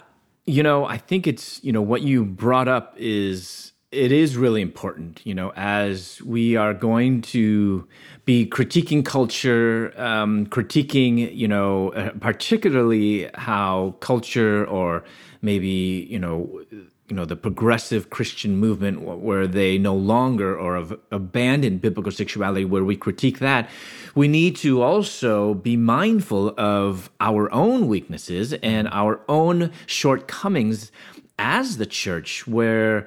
[0.48, 4.62] you know, I think it's, you know, what you brought up is it is really
[4.62, 7.86] important, you know, as we are going to
[8.24, 15.04] be critiquing culture, um, critiquing, you know, uh, particularly how culture or
[15.42, 16.62] maybe, you know,
[17.08, 22.64] you know the progressive Christian movement where they no longer or have abandoned biblical sexuality,
[22.64, 23.70] where we critique that,
[24.14, 30.92] we need to also be mindful of our own weaknesses and our own shortcomings
[31.38, 33.06] as the church, where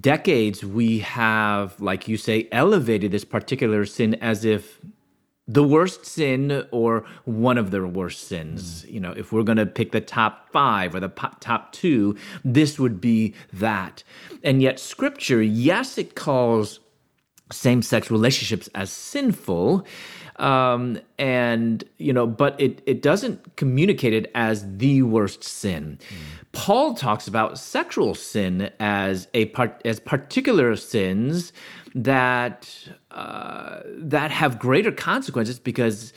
[0.00, 4.80] decades we have, like you say, elevated this particular sin as if
[5.46, 8.84] the worst sin or one of the worst sins.
[8.88, 11.08] You know, if we're going to pick the top five or the
[11.40, 14.02] top two, this would be that.
[14.42, 16.80] And yet, scripture, yes, it calls
[17.52, 19.86] same sex relationships as sinful.
[20.36, 25.98] Um, and you know, but it it doesn't communicate it as the worst sin.
[26.00, 26.16] Mm.
[26.50, 31.52] Paul talks about sexual sin as a part as particular sins
[31.94, 32.68] that
[33.10, 36.12] uh, that have greater consequences because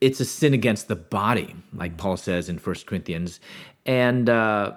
[0.00, 3.38] it's a sin against the body, like Paul says in First Corinthians,
[3.86, 4.72] and uh,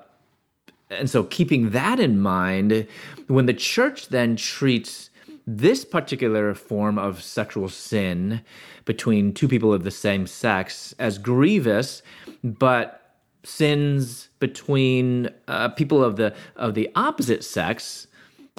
[0.89, 2.87] and so keeping that in mind,
[3.27, 5.09] when the church then treats
[5.47, 8.41] this particular form of sexual sin
[8.85, 12.01] between two people of the same sex as grievous,
[12.43, 13.01] but
[13.43, 18.07] sins between uh, people of the of the opposite sex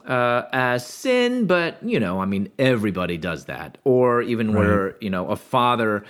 [0.07, 3.79] uh, as sin, but you know, I mean, everybody does that.
[3.85, 4.59] Or even right.
[4.59, 6.05] where you know a father,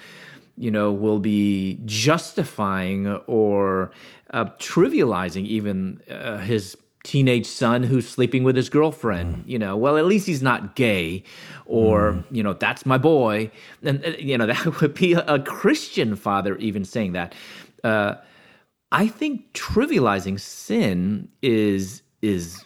[0.57, 3.91] you know, will be justifying or
[4.31, 9.45] uh, trivializing even uh, his teenage son who's sleeping with his girlfriend.
[9.47, 11.23] You know, well, at least he's not gay,
[11.65, 13.51] or you know, that's my boy.
[13.83, 17.35] And uh, you know, that would be a, a Christian father even saying that.
[17.83, 18.17] Uh,
[18.93, 22.65] I think trivializing sin is is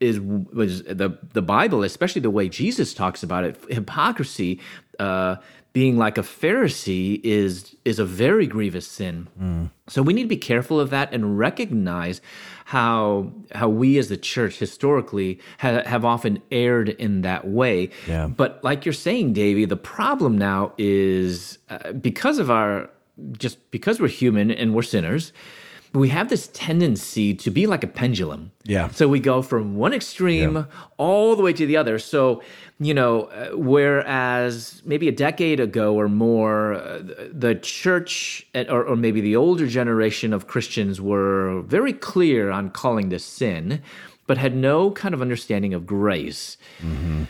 [0.00, 3.56] is was the the Bible, especially the way Jesus talks about it.
[3.68, 4.60] Hypocrisy,
[4.98, 5.36] uh,
[5.72, 9.28] being like a Pharisee, is is a very grievous sin.
[9.40, 9.70] Mm.
[9.88, 12.20] So we need to be careful of that and recognize
[12.64, 17.90] how how we as the church historically ha- have often erred in that way.
[18.06, 18.26] Yeah.
[18.26, 22.90] But like you're saying, Davey, the problem now is uh, because of our
[23.32, 25.32] just because we're human and we're sinners
[25.94, 28.50] we have this tendency to be like a pendulum.
[28.64, 28.88] Yeah.
[28.88, 30.64] So we go from one extreme yeah.
[30.96, 32.00] all the way to the other.
[32.00, 32.42] So,
[32.80, 38.96] you know, uh, whereas maybe a decade ago or more, uh, the church or, or,
[38.96, 43.80] maybe the older generation of Christians were very clear on calling this sin,
[44.26, 47.24] but had no kind of understanding of grace, mm-hmm.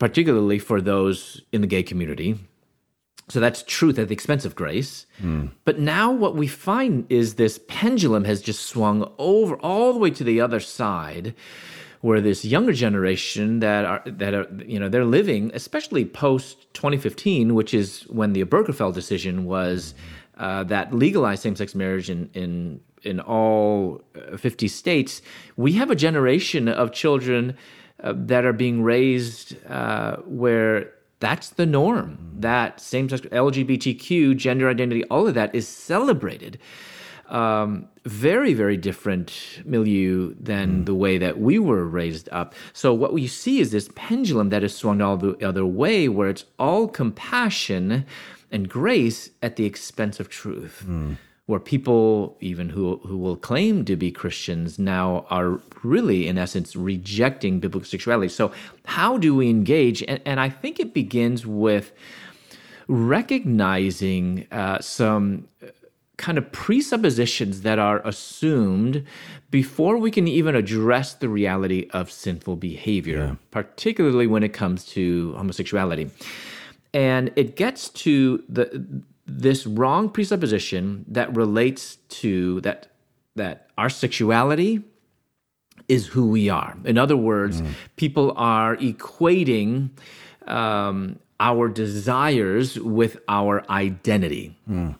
[0.00, 2.36] particularly for those in the gay community.
[3.30, 5.06] So that's truth at the expense of grace.
[5.22, 5.50] Mm.
[5.64, 10.10] But now what we find is this pendulum has just swung over all the way
[10.10, 11.34] to the other side
[12.00, 17.54] where this younger generation that are that are you know they're living especially post 2015
[17.54, 19.94] which is when the Obergefell decision was
[20.38, 24.00] uh, that legalized same-sex marriage in in in all
[24.32, 25.20] uh, 50 states
[25.56, 27.56] we have a generation of children
[28.02, 32.18] uh, that are being raised uh, where that's the norm.
[32.38, 36.58] That same sex, LGBTQ, gender identity, all of that is celebrated.
[37.28, 40.86] Um, very, very different milieu than mm.
[40.86, 42.54] the way that we were raised up.
[42.72, 46.28] So, what we see is this pendulum that is swung all the other way, where
[46.28, 48.04] it's all compassion
[48.50, 50.84] and grace at the expense of truth.
[50.84, 51.18] Mm
[51.50, 56.76] where people, even who, who will claim to be Christians, now are really, in essence,
[56.76, 58.28] rejecting biblical sexuality.
[58.28, 58.52] So,
[58.84, 60.02] how do we engage?
[60.04, 61.90] And, and I think it begins with
[62.86, 65.48] recognizing uh, some
[66.16, 69.04] kind of presuppositions that are assumed
[69.50, 73.34] before we can even address the reality of sinful behavior, yeah.
[73.50, 76.10] particularly when it comes to homosexuality.
[76.94, 79.02] And it gets to the
[79.38, 82.88] this wrong presupposition that relates to that
[83.36, 84.82] that our sexuality
[85.88, 86.76] is who we are.
[86.84, 87.72] In other words, mm.
[87.96, 89.90] people are equating
[90.46, 94.56] um, our desires with our identity.
[94.68, 94.96] Mm.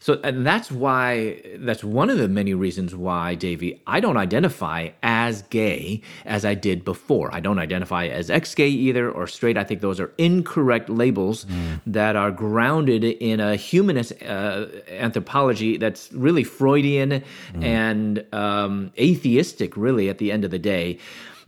[0.00, 4.90] So, and that's why, that's one of the many reasons why, Davey, I don't identify
[5.02, 7.34] as gay as I did before.
[7.34, 9.56] I don't identify as ex gay either or straight.
[9.56, 11.80] I think those are incorrect labels mm.
[11.86, 17.64] that are grounded in a humanist uh, anthropology that's really Freudian mm.
[17.64, 20.98] and um, atheistic, really, at the end of the day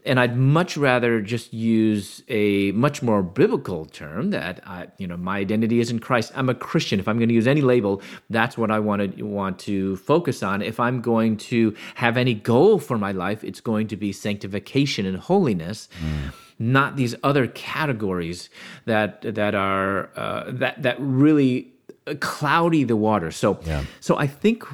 [0.07, 5.17] and I'd much rather just use a much more biblical term that I, you know
[5.17, 6.33] my identity is in Christ.
[6.35, 7.01] I'm a Christian.
[7.01, 10.43] If I'm going to use any label, that's what I want to want to focus
[10.43, 10.63] on.
[10.63, 15.07] If I'm going to have any goal for my life, it's going to be sanctification
[15.07, 15.89] and holiness.
[16.01, 16.33] Mm.
[16.59, 18.49] Not these other categories
[18.87, 21.73] that that are uh, that that really
[22.21, 23.31] cloudy the water.
[23.31, 23.85] So yeah.
[24.01, 24.65] so I think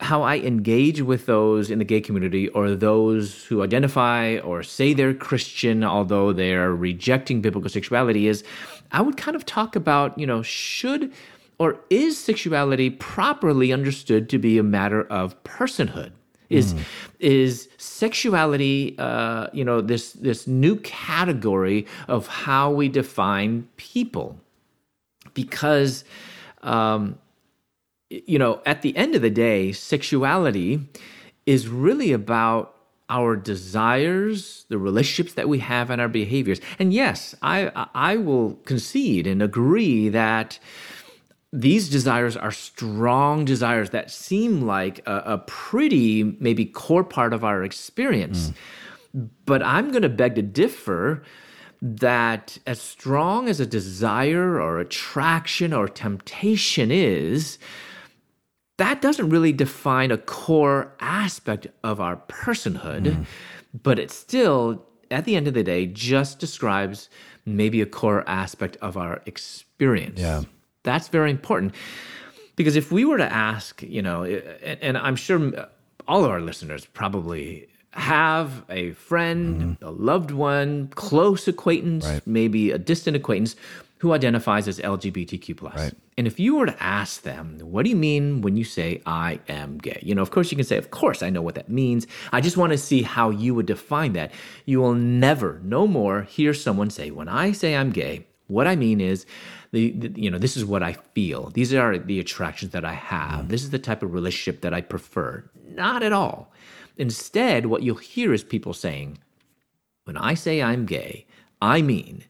[0.00, 4.94] how I engage with those in the gay community or those who identify or say
[4.94, 8.44] they're Christian, although they're rejecting biblical sexuality, is
[8.92, 11.12] I would kind of talk about, you know, should
[11.58, 16.12] or is sexuality properly understood to be a matter of personhood?
[16.48, 16.80] Is mm.
[17.18, 24.40] is sexuality, uh, you know, this this new category of how we define people?
[25.34, 26.04] Because
[26.62, 27.18] um,
[28.10, 30.88] you know, at the end of the day, sexuality
[31.46, 32.74] is really about
[33.10, 36.60] our desires, the relationships that we have, and our behaviors.
[36.78, 40.58] And yes, I I will concede and agree that
[41.52, 47.42] these desires are strong desires that seem like a, a pretty maybe core part of
[47.42, 48.50] our experience.
[49.16, 49.30] Mm.
[49.46, 51.22] But I'm going to beg to differ
[51.80, 57.58] that as strong as a desire or attraction or temptation is,
[58.78, 63.26] that doesn't really define a core aspect of our personhood, mm.
[63.82, 67.10] but it still, at the end of the day, just describes
[67.44, 70.20] maybe a core aspect of our experience.
[70.20, 70.42] Yeah.
[70.84, 71.74] That's very important.
[72.56, 75.68] Because if we were to ask, you know, and I'm sure
[76.06, 79.84] all of our listeners probably have a friend, mm-hmm.
[79.84, 82.26] a loved one, close acquaintance, right.
[82.26, 83.56] maybe a distant acquaintance
[83.98, 85.92] who identifies as LGBTQ Right.
[86.16, 89.40] And if you were to ask them, what do you mean when you say I
[89.48, 90.00] am gay?
[90.02, 92.06] You know, of course you can say, of course I know what that means.
[92.32, 94.32] I just want to see how you would define that.
[94.66, 98.76] You will never, no more, hear someone say, when I say I'm gay, what I
[98.76, 99.26] mean is
[99.72, 101.50] the, the you know, this is what I feel.
[101.50, 103.44] These are the attractions that I have.
[103.44, 103.48] Mm.
[103.48, 105.48] This is the type of relationship that I prefer.
[105.68, 106.52] Not at all.
[106.96, 109.18] Instead, what you'll hear is people saying,
[110.04, 111.26] when I say I'm gay,
[111.60, 112.24] I mean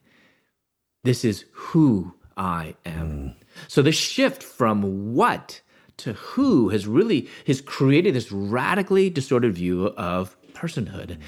[1.04, 3.34] this is who I am.
[3.66, 5.60] So the shift from what
[5.98, 11.18] to who has really has created this radically distorted view of personhood.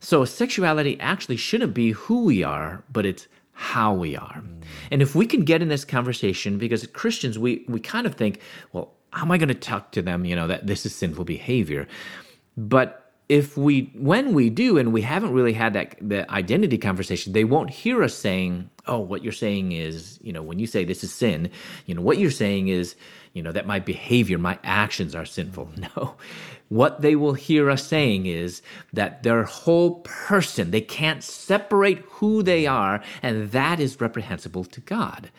[0.00, 4.42] So sexuality actually shouldn't be who we are, but it's how we are.
[4.90, 8.40] And if we can get in this conversation, because Christians, we we kind of think,
[8.72, 11.24] well, how am I going to talk to them, you know, that this is sinful
[11.24, 11.86] behavior?
[12.56, 17.32] But if we when we do and we haven't really had that the identity conversation
[17.32, 20.84] they won't hear us saying oh what you're saying is you know when you say
[20.84, 21.50] this is sin
[21.86, 22.96] you know what you're saying is
[23.36, 25.68] you know that my behavior my actions are sinful.
[25.96, 26.16] No.
[26.68, 28.60] What they will hear us saying is
[28.92, 34.80] that their whole person they can't separate who they are and that is reprehensible to
[34.80, 35.30] god.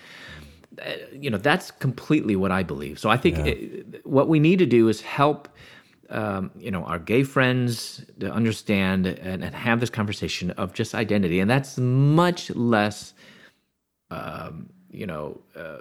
[0.80, 3.00] Uh, you know that's completely what i believe.
[3.00, 5.50] So i think it, what we need to do is help
[6.10, 10.96] um, you know, our gay friends to understand and, and, have this conversation of just
[10.96, 13.14] identity, and that's much less,
[14.12, 15.80] um, you know, uh,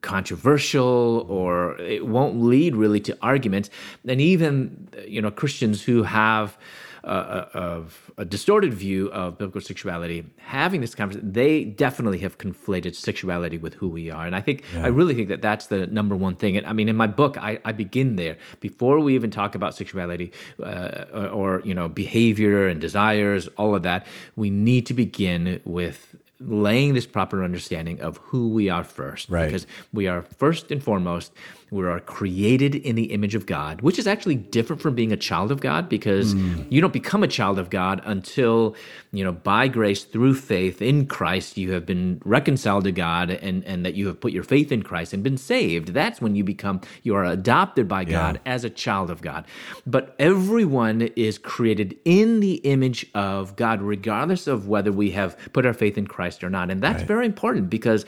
[0.00, 3.70] controversial, or it won't lead really to arguments.
[4.06, 6.58] And even, you know, Christians who have
[7.04, 12.94] uh, of a distorted view of biblical sexuality, having this conversation, they definitely have conflated
[12.94, 14.26] sexuality with who we are.
[14.26, 14.84] And I think, yeah.
[14.84, 16.56] I really think that that's the number one thing.
[16.56, 18.36] And I mean, in my book, I, I begin there.
[18.60, 23.74] Before we even talk about sexuality uh, or, or, you know, behavior and desires, all
[23.74, 24.06] of that,
[24.36, 29.28] we need to begin with laying this proper understanding of who we are first.
[29.28, 29.46] Right.
[29.46, 31.32] Because we are first and foremost,
[31.70, 35.16] we are created in the image of God, which is actually different from being a
[35.16, 36.66] child of God because mm.
[36.70, 38.74] you don't become a child of God until,
[39.12, 43.64] you know, by grace through faith in Christ, you have been reconciled to God and,
[43.64, 45.88] and that you have put your faith in Christ and been saved.
[45.88, 48.52] That's when you become, you are adopted by God yeah.
[48.52, 49.46] as a child of God.
[49.86, 55.66] But everyone is created in the image of God, regardless of whether we have put
[55.66, 56.70] our faith in Christ or not.
[56.70, 57.08] And that's right.
[57.08, 58.06] very important because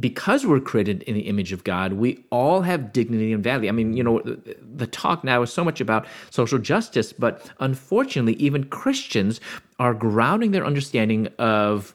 [0.00, 3.68] because we're created in the image of God, we all have dignity and value.
[3.68, 8.34] I mean, you know, the talk now is so much about social justice, but unfortunately,
[8.34, 9.40] even Christians
[9.78, 11.94] are grounding their understanding of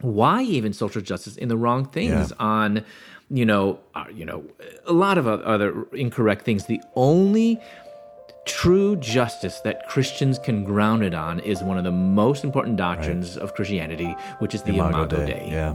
[0.00, 2.44] why even social justice in the wrong things yeah.
[2.44, 2.84] on,
[3.30, 4.44] you know, uh, you know,
[4.86, 6.66] a lot of other incorrect things.
[6.66, 7.58] The only
[8.44, 13.36] true justice that Christians can ground it on is one of the most important doctrines
[13.36, 13.42] right.
[13.42, 15.26] of Christianity, which is the Imago, Imago Dei.
[15.26, 15.48] Dei.
[15.50, 15.74] Yeah.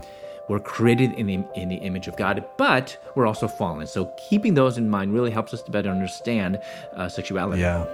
[0.50, 3.86] We're created in the, in the image of God, but we're also fallen.
[3.86, 6.58] So keeping those in mind really helps us to better understand
[6.92, 7.60] uh, sexuality.
[7.60, 7.84] Yeah.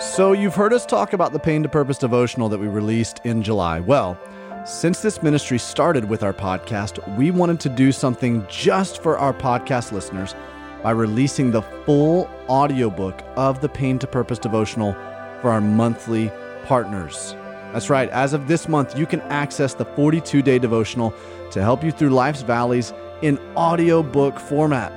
[0.00, 3.42] So, you've heard us talk about the Pain to Purpose devotional that we released in
[3.42, 3.80] July.
[3.80, 4.16] Well,
[4.64, 9.32] since this ministry started with our podcast, we wanted to do something just for our
[9.32, 10.34] podcast listeners
[10.82, 14.92] by releasing the full audiobook of the Pain to Purpose devotional
[15.40, 16.30] for our monthly
[16.64, 17.34] partners.
[17.72, 21.12] That's right, as of this month, you can access the 42 day devotional
[21.50, 24.92] to help you through life's valleys in audiobook format,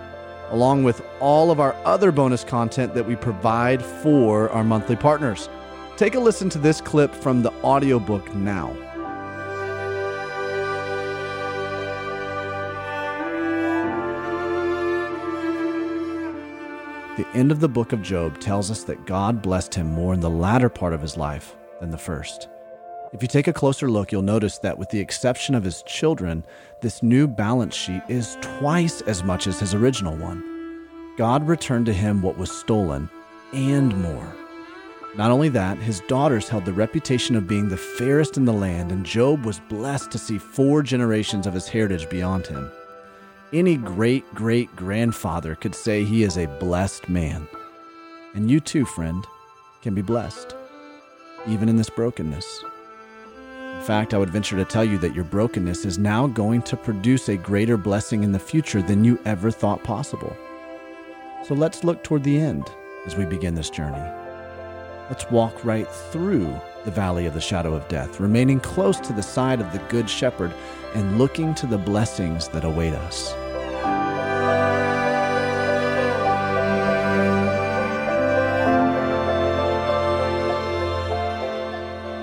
[0.52, 5.50] along with all of our other bonus content that we provide for our monthly partners.
[5.98, 8.76] Take a listen to this clip from the audiobook now.
[17.22, 20.22] The end of the book of Job tells us that God blessed him more in
[20.22, 22.50] the latter part of his life than the first.
[23.14, 26.44] If you take a closer look, you'll notice that with the exception of his children,
[26.82, 30.44] this new balance sheet is twice as much as his original one.
[31.16, 33.08] God returned to him what was stolen
[33.54, 34.36] and more.
[35.16, 38.92] Not only that, his daughters held the reputation of being the fairest in the land,
[38.92, 42.72] and Job was blessed to see four generations of his heritage beyond him.
[43.54, 47.50] Any great great grandfather could say he is a blessed man.
[48.34, 49.28] And you too, friend,
[49.82, 50.56] can be blessed,
[51.46, 52.64] even in this brokenness.
[53.76, 56.78] In fact, I would venture to tell you that your brokenness is now going to
[56.78, 60.34] produce a greater blessing in the future than you ever thought possible.
[61.46, 62.72] So let's look toward the end
[63.06, 64.00] as we begin this journey.
[65.10, 69.22] Let's walk right through the valley of the shadow of death, remaining close to the
[69.22, 70.54] side of the Good Shepherd
[70.96, 73.36] and looking to the blessings that await us.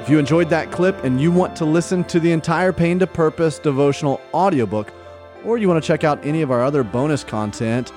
[0.09, 3.07] If you enjoyed that clip and you want to listen to the entire Pain to
[3.07, 4.91] Purpose devotional audiobook,
[5.45, 7.93] or you want to check out any of our other bonus content,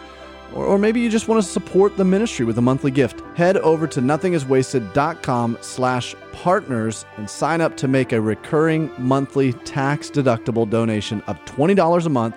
[0.53, 3.55] or, or maybe you just want to support the ministry with a monthly gift, head
[3.55, 11.21] over to nothingiswasted.com slash partners and sign up to make a recurring monthly tax-deductible donation
[11.27, 12.35] of $20 a month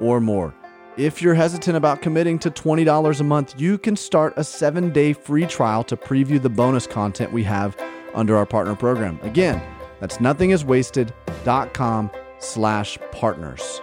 [0.00, 0.54] or more.
[0.96, 5.44] If you're hesitant about committing to $20 a month, you can start a seven-day free
[5.44, 7.76] trial to preview the bonus content we have
[8.14, 9.18] under our partner program.
[9.22, 9.62] Again,
[10.00, 13.80] that's nothingiswasted.com slash partners.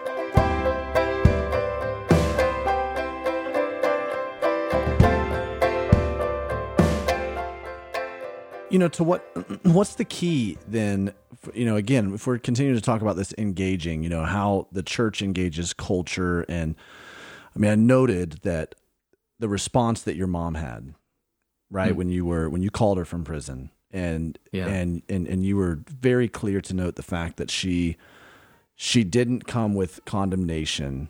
[8.69, 9.25] you know to what
[9.63, 11.13] what's the key then
[11.53, 14.83] you know again if we're continuing to talk about this engaging you know how the
[14.83, 16.75] church engages culture and
[17.55, 18.75] i mean i noted that
[19.39, 20.93] the response that your mom had
[21.69, 24.67] right mm when you were when you called her from prison and yeah.
[24.67, 27.97] and and and you were very clear to note the fact that she
[28.75, 31.09] she didn't come with condemnation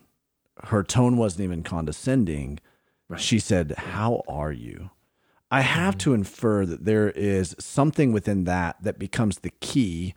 [0.65, 2.59] her tone wasn't even condescending
[3.09, 3.19] right.
[3.19, 4.89] she said how are you
[5.49, 5.99] I have mm-hmm.
[5.99, 10.13] to infer that there is something within that that becomes the key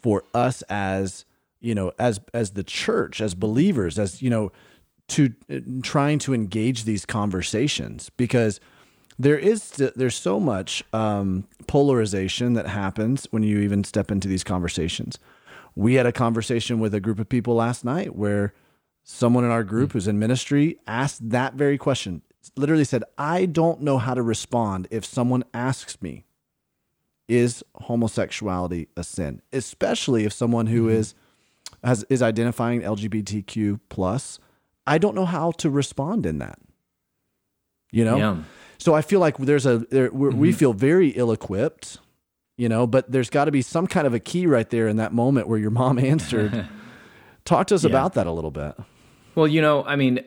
[0.00, 1.24] for us as
[1.60, 4.52] you know as as the church as believers as you know
[5.08, 8.60] to uh, trying to engage these conversations because
[9.18, 14.44] there is there's so much um, polarization that happens when you even step into these
[14.44, 15.18] conversations.
[15.74, 18.52] We had a conversation with a group of people last night where
[19.04, 19.92] someone in our group mm.
[19.94, 22.22] who's in ministry asked that very question
[22.56, 26.24] literally said, I don't know how to respond if someone asks me,
[27.28, 29.40] is homosexuality a sin?
[29.52, 30.96] Especially if someone who mm-hmm.
[30.96, 31.14] is
[31.84, 34.38] has is identifying LGBTQ plus.
[34.86, 36.58] I don't know how to respond in that.
[37.90, 38.16] You know?
[38.16, 38.36] Yeah.
[38.82, 40.36] So I feel like there's a there, mm-hmm.
[40.36, 41.98] we feel very ill equipped,
[42.56, 44.96] you know, but there's got to be some kind of a key right there in
[44.96, 46.68] that moment where your mom answered.
[47.44, 47.90] Talk to us yeah.
[47.90, 48.74] about that a little bit.
[49.36, 50.24] Well, you know, I mean,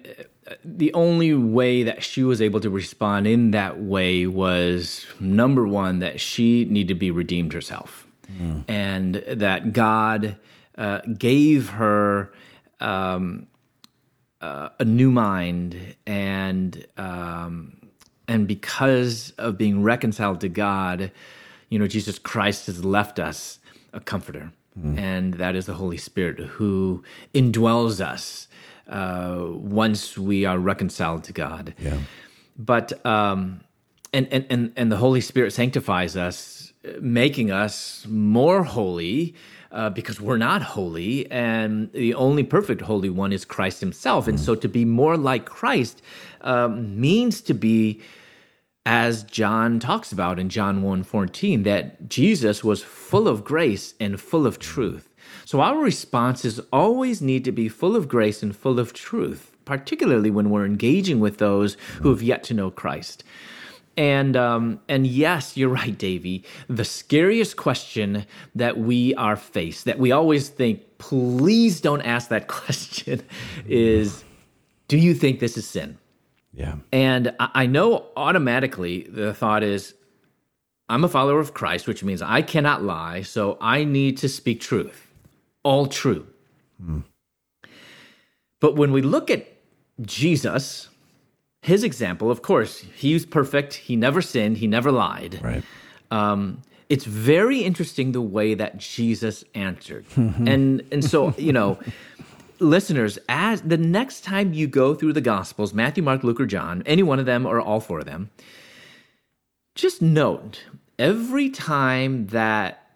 [0.64, 6.00] the only way that she was able to respond in that way was number one
[6.00, 8.64] that she needed to be redeemed herself mm.
[8.68, 10.38] and that god
[10.78, 12.32] uh, gave her
[12.80, 13.48] um,
[14.42, 17.75] uh, a new mind and um,
[18.28, 21.12] and because of being reconciled to god
[21.70, 23.60] you know jesus christ has left us
[23.94, 24.98] a comforter mm.
[24.98, 27.04] and that is the holy spirit who
[27.34, 28.48] indwells us
[28.88, 31.74] uh, once we are reconciled to God.
[31.80, 31.98] Yeah.
[32.58, 33.62] But um,
[34.14, 39.36] and, and and and the Holy Spirit sanctifies us, making us more holy.
[39.72, 44.26] Uh, because we're not holy, and the only perfect holy one is Christ Himself.
[44.26, 46.02] And so, to be more like Christ
[46.42, 48.00] um, means to be,
[48.86, 54.20] as John talks about in John 1 14, that Jesus was full of grace and
[54.20, 55.10] full of truth.
[55.46, 60.30] So our responses always need to be full of grace and full of truth, particularly
[60.30, 63.24] when we're engaging with those who have yet to know Christ.
[63.98, 66.44] And um, and yes, you're right, Davey.
[66.68, 72.48] The scariest question that we are faced, that we always think, please don't ask that
[72.50, 73.22] question,
[73.68, 74.24] is,
[74.88, 75.98] do you think this is sin?
[76.56, 76.76] Yeah.
[76.92, 79.94] And I know automatically the thought is,
[80.88, 84.62] I'm a follower of Christ, which means I cannot lie, so I need to speak
[84.62, 85.06] truth
[85.66, 86.26] all true.
[86.82, 87.04] Mm.
[88.62, 89.48] But when we look at
[90.02, 90.88] Jesus,
[91.62, 93.74] his example, of course, he was perfect.
[93.74, 94.58] He never sinned.
[94.58, 95.40] He never lied.
[95.44, 95.64] Right.
[96.12, 101.80] Um, it's very interesting the way that Jesus answered, and and so you know,
[102.60, 106.84] listeners, as the next time you go through the Gospels, Matthew, Mark, Luke, or John,
[106.86, 108.30] any one of them or all four of them,
[109.76, 110.64] just note
[110.98, 112.88] every time that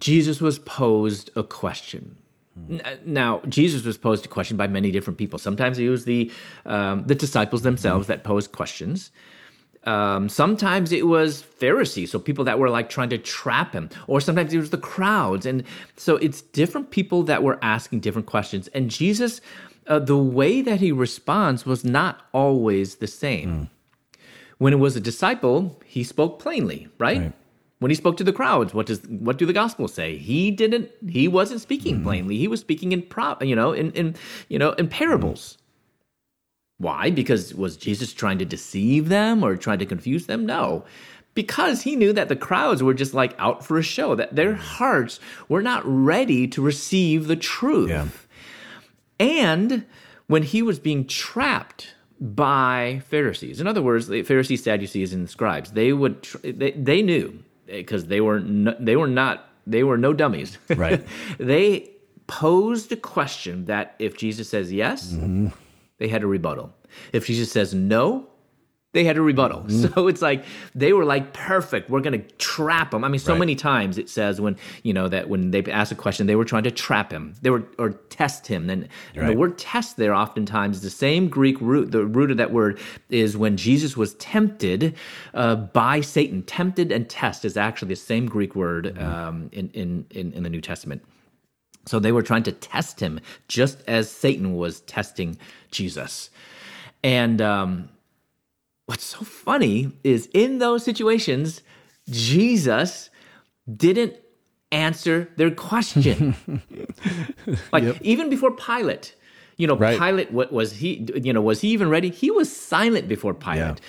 [0.00, 2.16] Jesus was posed a question.
[3.04, 5.38] Now, Jesus was posed a question by many different people.
[5.38, 6.30] Sometimes it was the
[6.64, 9.10] um, the disciples themselves that posed questions.
[9.86, 14.20] Um, sometimes it was Pharisees, so people that were like trying to trap him, or
[14.20, 15.64] sometimes it was the crowds, and
[15.96, 18.68] so it's different people that were asking different questions.
[18.68, 19.40] And Jesus,
[19.86, 23.50] uh, the way that he responds was not always the same.
[23.50, 23.68] Mm.
[24.58, 27.18] When it was a disciple, he spoke plainly, right?
[27.18, 27.32] right
[27.84, 30.90] when he spoke to the crowds what does what do the gospels say he didn't
[31.06, 32.04] he wasn't speaking mm-hmm.
[32.04, 34.14] plainly he was speaking in pro you know in in
[34.48, 35.58] you know in parables
[36.78, 40.84] why because was jesus trying to deceive them or trying to confuse them no
[41.34, 44.54] because he knew that the crowds were just like out for a show that their
[44.54, 44.58] mm.
[44.58, 45.18] hearts
[45.48, 48.06] were not ready to receive the truth yeah.
[49.18, 49.84] and
[50.26, 53.60] when he was being trapped by Pharisees.
[53.60, 57.78] In other words, the Pharisees, Sadducees, and the scribes, they would they, they knew eh,
[57.78, 60.58] because they were they were not they were no dummies.
[60.68, 61.04] Right.
[61.38, 61.90] they
[62.26, 65.48] posed a question that if Jesus says yes, mm-hmm.
[65.98, 66.72] They had a rebuttal.
[67.12, 68.28] If Jesus says no,
[68.92, 69.66] they had a rebuttal.
[69.68, 71.90] So it's like they were like perfect.
[71.90, 73.02] We're going to trap him.
[73.02, 73.40] I mean, so Right.
[73.40, 76.44] many times it says when you know that when they ask a question, they were
[76.44, 77.34] trying to trap him.
[77.42, 78.70] They were or test him.
[78.70, 81.90] And, and the word test there oftentimes is the same Greek root.
[81.90, 82.78] The root of that word
[83.10, 84.94] is when Jesus was tempted
[85.34, 86.42] uh, by Satan.
[86.44, 90.50] Tempted and test is actually the same Greek word um, in, in in in the
[90.50, 91.02] New Testament.
[91.86, 95.36] So they were trying to test him just as Satan was testing
[95.70, 96.30] Jesus.
[97.02, 97.88] And um,
[98.86, 101.62] what's so funny is in those situations,
[102.08, 103.10] Jesus
[103.76, 104.14] didn't
[104.72, 106.34] answer their question.
[107.72, 109.14] like even before Pilate,
[109.56, 109.98] you know, Right.
[109.98, 112.10] Pilate, what was he, you know, was he even ready?
[112.10, 113.80] He was silent before Pilate.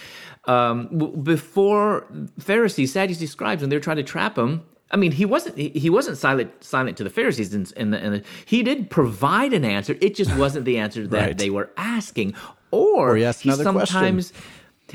[0.46, 2.06] Um, before
[2.40, 4.62] Pharisees, Sadducees, scribes, when they were trying to trap him,
[4.92, 8.24] I mean, he wasn't he, he wasn't silent silent to the Pharisees, and, and the,
[8.46, 9.98] he did provide an answer.
[10.00, 11.38] It just wasn't the answer that Right.
[11.38, 12.36] they were asking,
[12.72, 13.88] or, Or he asked another question.
[13.88, 14.34] sometimes.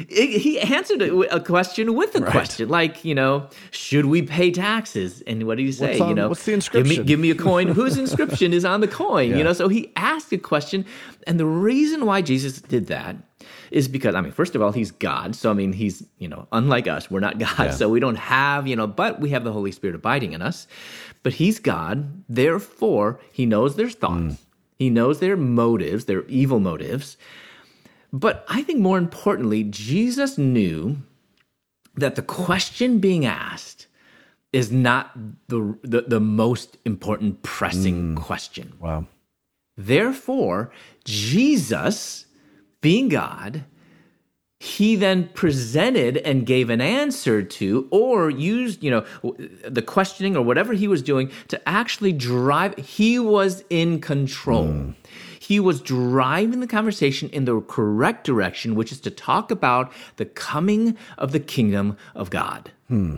[0.08, 2.30] He he answered a question with a Right.
[2.30, 5.20] question, like you know, should we pay taxes?
[5.26, 5.98] And what do you say?
[5.98, 7.06] What's you know, what's the Give me, inscription?
[7.06, 7.66] give me a coin.
[7.80, 9.30] Whose inscription is on the coin?
[9.30, 9.38] Yeah.
[9.38, 10.86] You know, so he asked a question,
[11.26, 13.16] and the reason why Jesus did that
[13.70, 15.34] is because I mean, first of all, he's God.
[15.34, 17.70] So I mean, he's you know, unlike us, we're not God, Yeah.
[17.70, 20.66] so we don't have you know, but we have the Holy Spirit abiding in us.
[21.22, 24.34] But he's God, therefore he knows their thoughts.
[24.34, 24.38] Mm.
[24.78, 27.18] He knows their motives, their evil motives.
[28.12, 30.96] But I think more importantly, Jesus knew
[31.94, 33.86] that the question being asked
[34.52, 35.12] is not
[35.48, 38.16] the, the, the most important pressing mm.
[38.16, 38.72] question.
[38.80, 39.06] Wow.
[39.76, 40.72] Therefore,
[41.04, 42.26] Jesus,
[42.80, 43.64] being God,
[44.60, 49.34] he then presented and gave an answer to, or used, you know,
[49.66, 52.76] the questioning or whatever he was doing to actually drive.
[52.76, 54.66] He was in control.
[54.66, 54.90] Hmm.
[55.38, 60.26] He was driving the conversation in the correct direction, which is to talk about the
[60.26, 62.70] coming of the kingdom of God.
[62.88, 63.16] Hmm.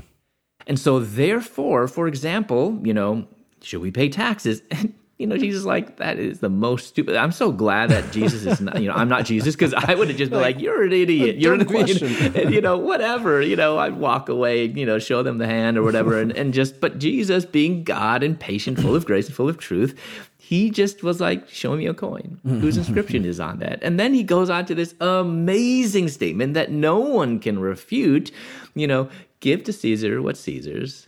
[0.69, 3.27] And so, therefore, for example, you know,
[3.63, 4.63] should we pay taxes?
[4.71, 7.17] And, you know, Jesus, is like, that is the most stupid.
[7.17, 10.09] I'm so glad that Jesus is not, you know, I'm not Jesus because I would
[10.09, 11.37] have just been like, you're an idiot.
[11.37, 12.35] You're an question.
[12.35, 15.79] and, you know, whatever, you know, I'd walk away, you know, show them the hand
[15.79, 16.19] or whatever.
[16.19, 19.59] And, and just, but Jesus being God and patient, full of grace and full of
[19.59, 19.97] truth,
[20.39, 22.41] he just was like, show me a coin.
[22.45, 23.79] Whose inscription is on that?
[23.83, 28.33] And then he goes on to this amazing statement that no one can refute,
[28.75, 29.09] you know,
[29.39, 31.07] give to Caesar what's Caesar's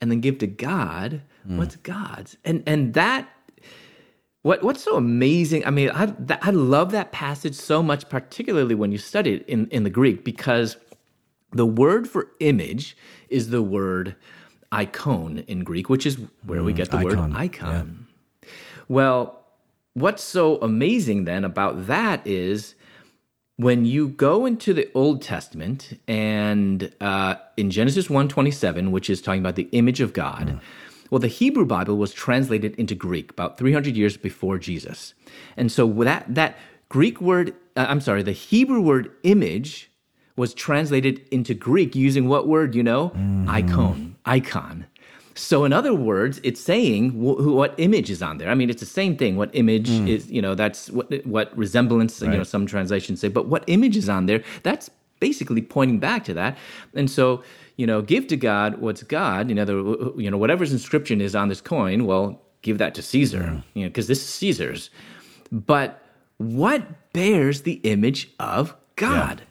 [0.00, 1.58] and then give to God Mm.
[1.58, 2.36] what's God's.
[2.44, 3.28] And and that
[4.42, 5.66] what what's so amazing?
[5.66, 9.48] I mean, I that, I love that passage so much, particularly when you study it
[9.48, 10.76] in in the Greek, because
[11.52, 12.96] the word for image
[13.28, 14.14] is the word
[14.72, 18.06] icon in Greek, which is where we mm, get the icon, word icon.
[18.88, 19.44] Well,
[19.94, 22.74] what's so amazing then about that is
[23.56, 29.40] when you go into the Old Testament and uh, in Genesis 1:27, which is talking
[29.40, 30.60] about the image of God, mm.
[31.10, 35.14] Well, the Hebrew Bible was translated into Greek about 300 years before Jesus,
[35.56, 36.56] and so that that
[36.88, 39.90] Greek word, uh, I'm sorry, the Hebrew word image
[40.36, 42.74] was translated into Greek using what word?
[42.74, 43.12] You know,
[43.48, 44.86] icon, icon.
[45.34, 48.48] So, in other words, it's saying wh- wh- what image is on there.
[48.48, 49.36] I mean, it's the same thing.
[49.36, 53.46] What image is, you know, that's what what resemblance, you know, some translations say, but
[53.46, 54.42] what image is on there?
[54.62, 54.88] That's
[55.20, 56.56] basically pointing back to that.
[56.94, 57.42] And so,
[57.76, 59.48] you know, give to God what's God.
[59.48, 62.06] You know, the, you know, whatever's inscription is on this coin.
[62.06, 63.62] Well, give that to Caesar.
[63.74, 64.90] You know, because this is Caesar's.
[65.52, 66.02] But
[66.38, 69.42] what bears the image of God?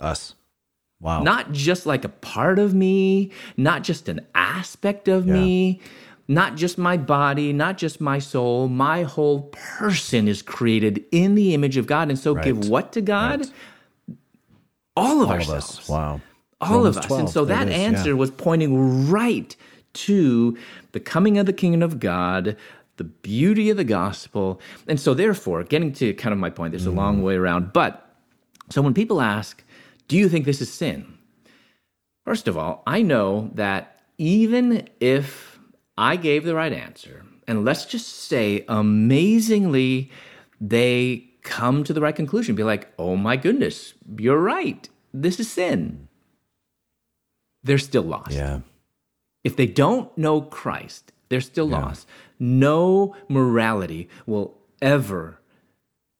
[0.00, 0.34] Us.
[1.00, 1.22] Wow.
[1.22, 5.80] not just like a part of me, not just an aspect of me,
[6.26, 8.66] not just my body, not just my soul.
[8.68, 12.08] My whole person is created in the image of God.
[12.08, 12.42] And so Right.
[12.44, 13.46] give what to God?
[14.96, 15.78] All of All of ourselves.
[15.78, 15.88] us.
[15.88, 16.20] Wow.
[16.60, 17.06] All Romans of us.
[17.06, 17.86] 12, and so that it is, yeah.
[17.86, 19.54] answer was pointing right
[19.94, 20.56] to
[20.92, 22.56] the coming of the kingdom of God,
[22.96, 24.60] the beauty of the gospel.
[24.88, 26.96] And so, therefore, getting to kind of my point, there's a Mm.
[26.96, 27.72] long way around.
[27.72, 28.04] But
[28.70, 29.62] so when people ask,
[30.08, 31.06] do you think this is sin?
[32.24, 35.58] First of all, I know that even if
[35.96, 40.10] I gave the right answer, and let's just say amazingly
[40.60, 45.50] they come to the right conclusion, be like, oh my goodness, you're right, this is
[45.50, 46.07] sin.
[47.62, 48.32] They're still lost.
[48.32, 48.60] Yeah.
[49.44, 52.06] If they don't know Christ, they're still lost.
[52.38, 55.40] No morality will ever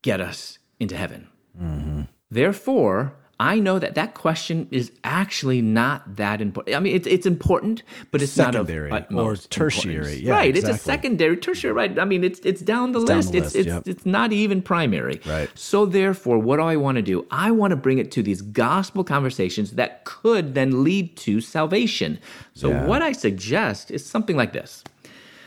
[0.03, 1.29] get us into heaven.
[1.61, 2.03] Mm-hmm.
[2.31, 6.77] Therefore, I know that that question is actually not that important.
[6.77, 10.17] I mean, it's it's important, but it's Secondary not of or tertiary.
[10.17, 10.57] Yeah, right.
[10.57, 11.73] It's a secondary, tertiary.
[11.73, 11.97] Right.
[12.01, 13.33] I mean, it's it's down the down list.
[13.33, 13.87] the it's list, it's yep.
[13.87, 15.21] it's not even primary.
[15.25, 15.49] Right.
[15.55, 17.27] So therefore, what do I want to do?
[17.31, 22.19] I want to bring it to these gospel conversations that could then lead to salvation.
[22.55, 22.87] So Yeah.
[22.87, 24.83] what I suggest is something like this.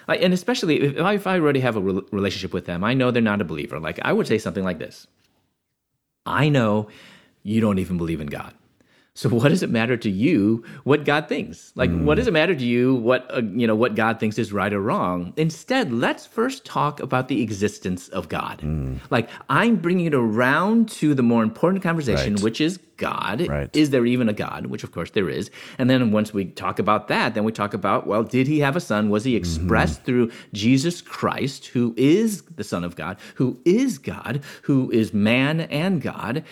[0.07, 2.93] Like, and especially if I, if I already have a rel- relationship with them, I
[2.93, 3.79] know they're not a believer.
[3.81, 5.07] Like I would say something like this:
[6.25, 6.87] I know
[7.43, 8.53] you don't even believe in God.
[9.13, 11.73] So what does it matter to you what God thinks?
[11.75, 14.53] Like what does it matter to you what uh, you know what God thinks is
[14.53, 15.33] right or wrong?
[15.35, 18.61] Instead, let's first talk about the existence of God.
[19.09, 22.43] Like I'm bringing it around to the more important conversation Right.
[22.43, 23.47] which is God.
[23.49, 23.69] Right.
[23.75, 24.67] Is there even a God?
[24.67, 25.51] Which of course there is.
[25.77, 28.77] And then once we talk about that, then we talk about well, did he have
[28.77, 29.09] a son?
[29.09, 34.41] Was he expressed through Jesus Christ, who is the Son of God, who is God,
[34.63, 36.45] who is man and God?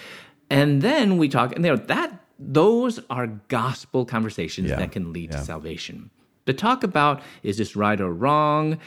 [0.50, 4.78] And then we talk, and you know, that those are gospel conversations Yeah.
[4.78, 5.40] that can lead Yeah.
[5.40, 6.10] to salvation.
[6.46, 8.80] To talk about is this right or wrong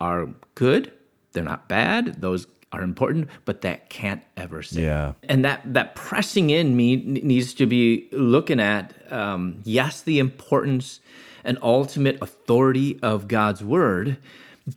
[0.00, 0.92] are good.
[1.32, 2.20] They're not bad.
[2.20, 4.84] Those are important, but that can't ever save.
[4.84, 5.12] Yeah.
[5.28, 11.00] And that that pressing in me needs to be looking at um, yes, the importance
[11.44, 14.18] and ultimate authority of God's word,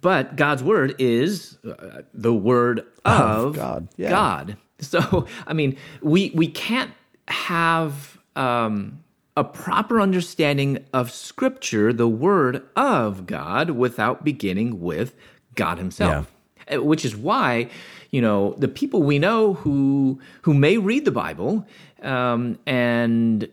[0.02, 4.10] but God's word is uh, the word of, Of God, yeah.
[4.10, 4.58] God.
[4.92, 6.92] So I mean, we we can't
[7.28, 9.04] have um,
[9.38, 15.16] a proper understanding of Scripture, the Word of God, without beginning with
[15.56, 16.32] God Himself.
[16.72, 17.70] Uh, Which is why,
[18.12, 21.66] you know, the people we know who who may read the Bible
[22.02, 23.48] um, and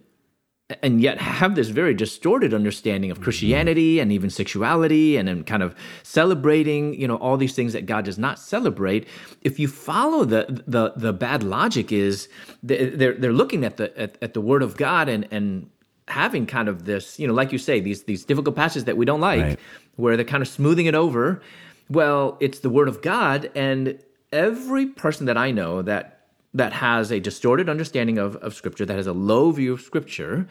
[0.82, 3.24] and yet have this very distorted understanding of mm-hmm.
[3.24, 7.86] Christianity and even sexuality and then kind of celebrating, you know, all these things that
[7.86, 9.08] God does not celebrate.
[9.42, 12.28] If you follow the the the bad logic is
[12.62, 15.70] they- they're they're looking at the at, at the word of God and and
[16.08, 19.06] having kind of this, you know, like you say, these these difficult passages that we
[19.06, 19.60] don't like, Right.
[19.96, 21.40] where they're kind of smoothing it over.
[21.88, 23.98] Well, it's the word of God, and
[24.32, 26.17] every person that I know that
[26.54, 30.46] that has a distorted understanding of, of scripture, that has a low view of scripture,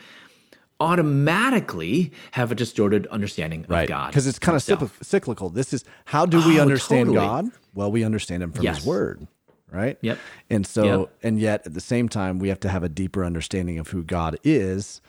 [0.80, 4.08] automatically have a distorted understanding of God.
[4.08, 4.92] because it's kind of himself.
[4.92, 7.26] cyclic- cyclical this is how do we Oh, understand totally.
[7.26, 8.78] god well we understand him from Yes.
[8.78, 9.28] his word
[9.72, 10.20] right Yep.
[10.52, 11.10] and so Yep.
[11.24, 14.04] and yet at the same time we have to have a deeper understanding of who
[14.04, 15.02] god is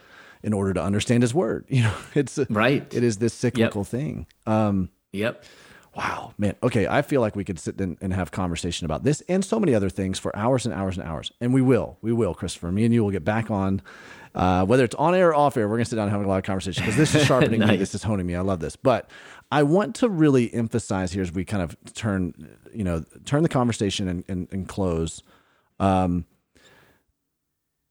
[0.42, 2.92] in order to understand his word you know it's a, Right.
[2.94, 5.44] it is this cyclical thing um Yep.
[5.98, 6.54] Wow, man.
[6.62, 9.58] Okay, I feel like we could sit and, and have conversation about this and so
[9.58, 11.32] many other things for hours and hours and hours.
[11.40, 11.98] And we will.
[12.02, 12.70] We will, Christopher.
[12.70, 13.82] Me and you will get back on,
[14.32, 15.66] uh, whether it's on air or off air.
[15.66, 17.66] We're going to sit down and have a lot of conversation because this is sharpening
[17.66, 17.76] me.
[17.76, 18.36] This is honing me.
[18.36, 18.76] I love this.
[18.76, 19.10] But
[19.50, 23.48] I want to really emphasize here as we kind of turn, you know, turn the
[23.48, 25.24] conversation and, and, and close.
[25.80, 26.26] Um,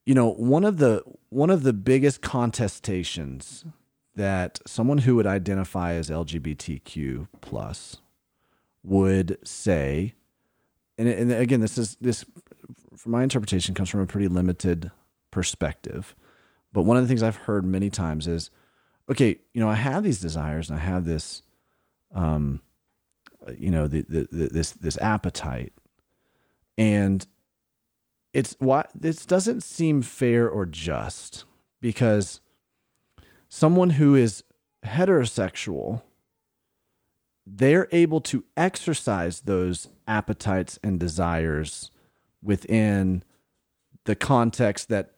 [0.05, 3.65] you know, one of the one of the biggest contestations
[4.17, 7.97] that someone who would identify as LGBTQ plus
[8.83, 10.15] would say,
[10.97, 12.25] and, and again, this is this
[12.95, 14.89] from my interpretation comes from a pretty limited
[15.29, 16.15] perspective,
[16.73, 18.49] but one of the things I've heard many times is,
[19.07, 21.43] okay, you know, I have these desires and I have this,
[22.11, 22.61] um,
[23.55, 25.73] you know, the, the, the this this appetite,
[26.75, 27.25] and
[28.33, 31.45] it's why this doesn't seem fair or just
[31.81, 32.41] because
[33.49, 34.43] someone who is
[34.85, 36.01] heterosexual
[37.49, 41.91] they're able to exercise those appetites and desires
[42.43, 43.23] within
[44.03, 45.11] the context that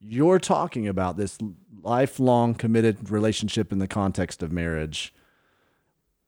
[0.00, 1.38] you're talking about this
[1.82, 5.14] lifelong committed relationship in the context of marriage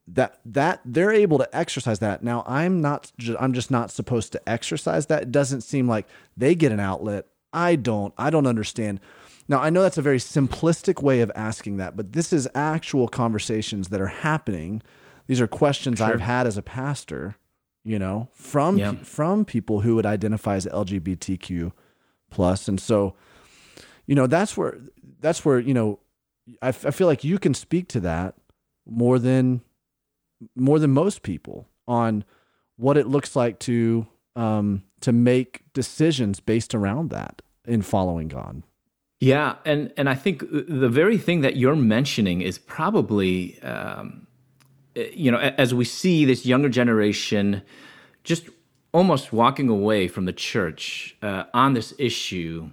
[0.06, 2.22] that that they're able to exercise that.
[2.22, 5.22] Now i'm not i'm just not supposed to exercise that.
[5.24, 6.06] It doesn't seem like
[6.36, 7.26] they get an outlet.
[7.52, 8.14] I don't.
[8.16, 9.00] I don't understand
[9.48, 13.08] now i know that's a very simplistic way of asking that but this is actual
[13.08, 14.82] conversations that are happening
[15.26, 17.36] these are questions i've had as a pastor
[17.84, 18.92] you know from Yeah.
[19.02, 21.72] from people who would identify as lgbtq
[22.30, 23.14] plus and so
[24.06, 24.78] you know that's where
[25.20, 25.98] that's where you know
[26.62, 28.34] I, f- I feel like you can speak to that
[28.86, 29.60] more than
[30.56, 32.24] more than most people on
[32.76, 38.62] what it looks like to um, to make decisions based around that in following God.
[39.20, 44.26] Yeah, and and I think the very thing that you're mentioning is probably, um,
[44.94, 47.62] you know, as we see this younger generation
[48.22, 48.48] just
[48.92, 52.70] almost walking away from the church uh, on this issue.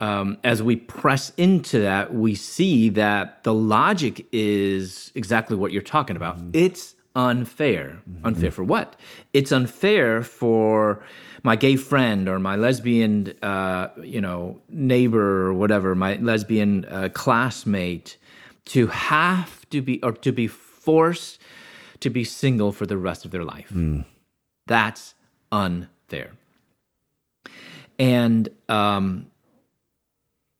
[0.00, 5.80] Um, as we press into that, we see that the logic is exactly what you're
[5.80, 6.38] talking about.
[6.52, 8.00] It's unfair.
[8.24, 8.96] Unfair for what?
[9.32, 11.04] It's unfair for
[11.42, 17.08] my gay friend or my lesbian, uh, you know, neighbor or whatever, my lesbian uh,
[17.12, 18.16] classmate,
[18.66, 21.38] to have to be or to be forced
[22.00, 23.70] to be single for the rest of their life.
[24.66, 25.14] That's
[25.50, 26.32] unfair.
[27.98, 29.26] And um,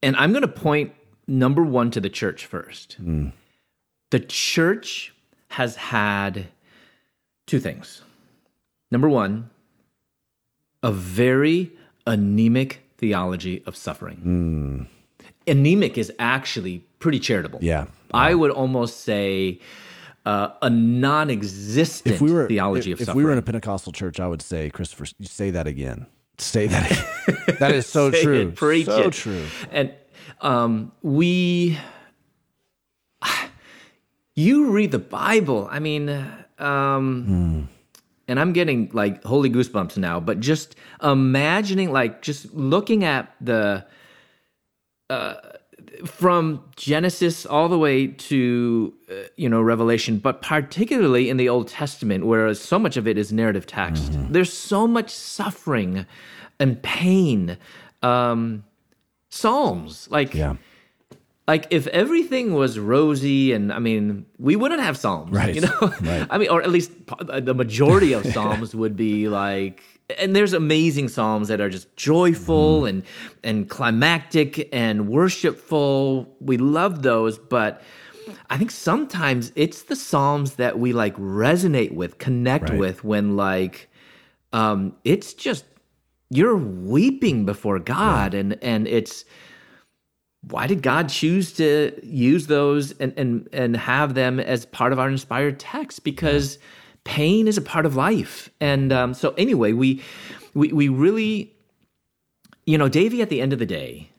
[0.02, 0.92] and I'm going to point
[1.26, 2.96] number one to the church first.
[4.10, 5.14] The church
[5.52, 6.46] has had
[7.46, 8.02] two things.
[8.90, 9.50] Number one,
[10.82, 11.70] a very
[12.06, 14.88] anemic theology of suffering.
[15.46, 17.58] Anemic is actually pretty charitable.
[17.62, 17.86] Yeah.
[18.14, 19.60] I would almost say
[20.24, 23.16] uh, a non-existent If we were theology if, of if suffering.
[23.18, 26.06] we were in a Pentecostal church, I would say, Christopher, say that again.
[26.38, 26.90] Say that.
[26.90, 27.56] Again.
[27.58, 28.54] that is so true.
[28.56, 29.12] it, so it.
[29.12, 29.44] true.
[29.70, 29.92] And
[30.40, 31.78] um, we,
[34.34, 35.68] you read the Bible.
[35.70, 36.08] I mean,
[36.58, 37.68] um,
[38.28, 40.20] and I'm getting like holy goosebumps now.
[40.20, 43.84] But just imagining, like, just looking at the
[45.10, 45.34] uh,
[46.04, 51.68] from Genesis all the way to uh, you know Revelation, but particularly in the Old
[51.68, 54.12] Testament, where so much of it is narrative text.
[54.30, 56.06] There's so much suffering
[56.58, 57.58] and pain.
[58.02, 58.64] Um,
[59.28, 60.56] Psalms, like Yeah.
[61.48, 65.78] Like if everything was rosy and I mean we wouldn't have psalms, Right, You know,
[66.02, 66.26] right.
[66.30, 66.92] I mean, or at least
[67.28, 69.82] the majority of psalms would be like.
[70.18, 72.86] And there's amazing psalms that are just joyful Mm-hmm.
[72.88, 73.02] and
[73.44, 76.28] and climactic and worshipful.
[76.40, 77.82] We love those, but
[78.50, 82.78] I think sometimes it's the psalms that we like resonate with, connect Right.
[82.78, 83.88] with when like
[84.52, 85.64] um it's just
[86.30, 89.24] you're weeping before God and and it's
[90.48, 94.98] why did God choose to use those and and and have them as part of
[94.98, 96.04] our inspired text?
[96.04, 96.58] Because
[97.04, 100.02] pain is a part of life, and um, so anyway, we
[100.54, 101.52] we we really,
[102.66, 103.22] you know, Davey.
[103.22, 104.10] At the end of the day,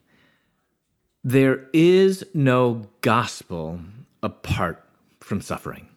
[1.23, 3.79] there is no gospel
[4.21, 4.83] apart
[5.19, 5.87] from suffering.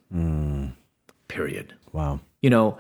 [1.28, 2.20] Period Wow.
[2.40, 2.78] you know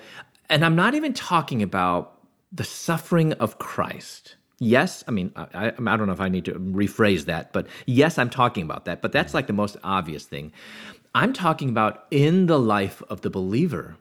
[0.48, 2.18] and i'm not even talking about
[2.52, 6.44] the suffering of christ yes i mean I, I, I don't know if i need
[6.46, 10.24] to rephrase that but yes i'm talking about that but that's like the most obvious
[10.24, 10.52] thing
[11.14, 13.96] i'm talking about in the life of the believer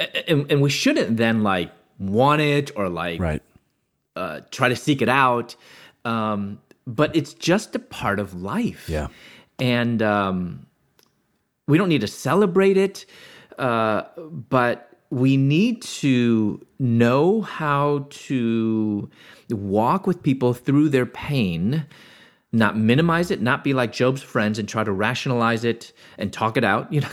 [0.00, 3.42] A- and, and we shouldn't then like want it or like Right.
[4.16, 5.54] uh, try to seek it out.
[6.04, 8.88] Um, but it's just a part of life.
[8.88, 9.08] Yeah.
[9.58, 10.66] And um,
[11.68, 13.04] we don't need to celebrate it,
[13.58, 14.02] uh,
[14.48, 19.08] but we need to know how to
[19.50, 21.86] walk with people through their pain,
[22.52, 26.56] not minimize it, not be like Job's friends and try to rationalize it and talk
[26.56, 27.08] it out, you know,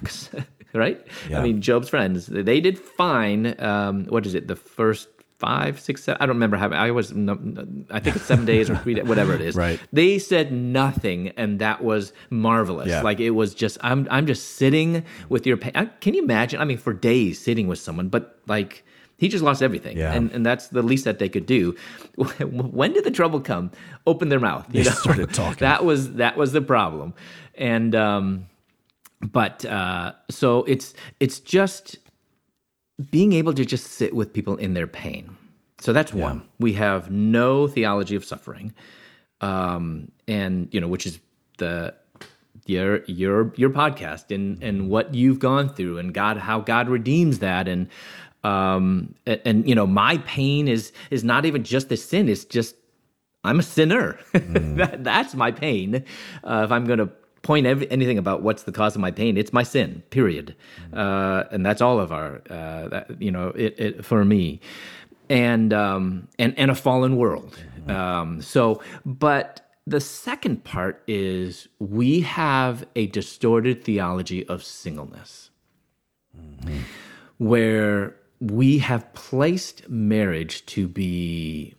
[0.74, 1.05] right?
[1.30, 1.39] Yeah.
[1.39, 3.59] I mean, Job's friends, they did fine.
[3.61, 4.47] Um, what is it?
[4.47, 8.45] The first five, six, seven, I don't remember how, I was, I think it's seven
[8.53, 9.55] days or three days, whatever it is.
[9.55, 9.80] Right.
[9.93, 12.88] They said nothing, and that was marvelous.
[12.88, 13.01] Yeah.
[13.01, 15.91] Like it was just, I'm, I'm just sitting with your pain.
[16.01, 16.59] Can you imagine?
[16.59, 18.84] I mean, for days sitting with someone, but like,
[19.18, 20.13] he just lost everything, Yeah.
[20.13, 21.76] and and that's the least that they could do.
[22.78, 23.72] When did the trouble come?
[24.05, 24.65] Open their mouth.
[24.72, 24.95] You They know?
[24.95, 25.59] started talking.
[25.59, 27.13] That was that was the problem,
[27.55, 28.45] and um,
[29.22, 31.97] but uh, so it's it's just
[33.11, 35.36] being able to just sit with people in their pain.
[35.80, 36.41] So that's one.
[36.59, 38.74] We have no theology of suffering,
[39.41, 41.20] um, and you know, which is
[41.57, 41.93] the
[42.65, 47.39] your your your podcast and and what you've gone through and God how God redeems
[47.39, 47.88] that and
[48.44, 52.46] um and, and you know my pain is is not even just the sin it's
[52.46, 52.76] just
[53.44, 54.20] I'm a sinner.
[54.34, 56.04] That, that's my pain.
[56.44, 57.10] Uh, if I'm going to
[57.42, 60.56] point ev- anything about what's the cause of my pain it's my sin period.
[60.94, 64.60] Uh, and that's all of our uh, that, you know it, it for me.
[65.30, 67.58] And um and and a fallen world.
[67.88, 75.50] Um so but the second part is we have a distorted theology of singleness.
[77.38, 81.74] Where we have placed marriage to be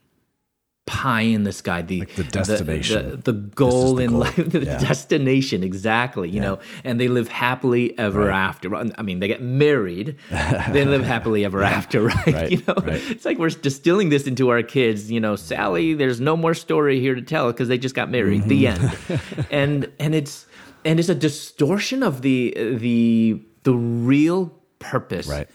[0.86, 3.10] pie in the sky the the destination.
[3.10, 4.20] the, the, the goal the in goal.
[4.20, 4.78] life the Yeah.
[4.78, 10.16] destination exactly you know and they live happily ever after i mean they get married
[10.30, 13.02] they live happily ever after right, Right, you know right.
[13.10, 17.00] it's like we're distilling this into our kids you know sally there's no more story
[17.00, 19.12] here to tell because they just got married the Mm-hmm.
[19.12, 20.46] end and and it's
[20.86, 25.48] and it's a distortion of the the the real purpose Right.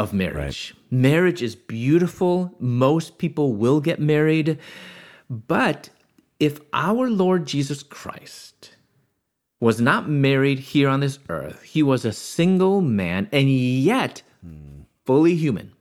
[0.00, 0.74] Of marriage.
[0.90, 2.54] Marriage is beautiful.
[2.58, 4.58] Most people will get married.
[5.28, 5.90] But
[6.38, 8.76] if our Lord Jesus Christ
[9.60, 11.62] was not married here on this earth.
[11.62, 14.22] He was a single man and yet
[15.04, 15.72] fully human.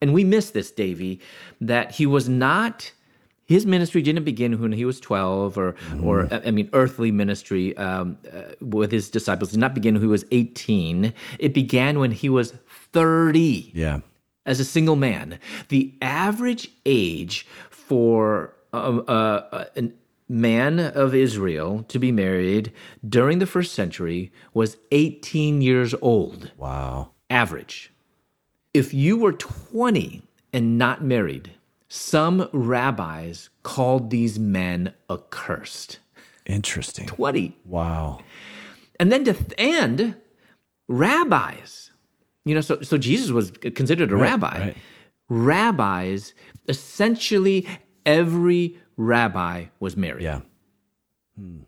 [0.00, 1.20] And we miss this, Davey,
[1.60, 2.92] that he was not
[3.46, 8.18] his ministry didn't begin when he was 12 or or i mean earthly ministry um,
[8.30, 12.28] uh, with his disciples did not begin when he was 18 it began when he
[12.28, 12.52] was
[12.98, 14.00] 30 Yeah.
[14.44, 15.38] as a single man
[15.68, 18.78] the average age for a,
[19.18, 19.90] a, a
[20.28, 22.72] man of israel to be married
[23.08, 27.10] during the first century was 18 years old Wow.
[27.30, 27.92] average.
[28.74, 30.22] If you were 20
[30.52, 31.52] and not married,
[31.88, 35.98] some rabbis called these men accursed.
[36.44, 37.06] Interesting.
[37.06, 37.56] 20.
[37.64, 38.20] Wow.
[39.00, 40.16] And then to and
[40.88, 41.87] rabbis.
[42.48, 44.58] You know, so so Jesus was considered a rabbi.
[44.58, 44.76] right.
[45.30, 46.32] Rabbis,
[46.68, 47.66] essentially
[48.06, 50.22] every rabbi was married.
[50.24, 50.40] Yeah.
[51.38, 51.60] Hmm.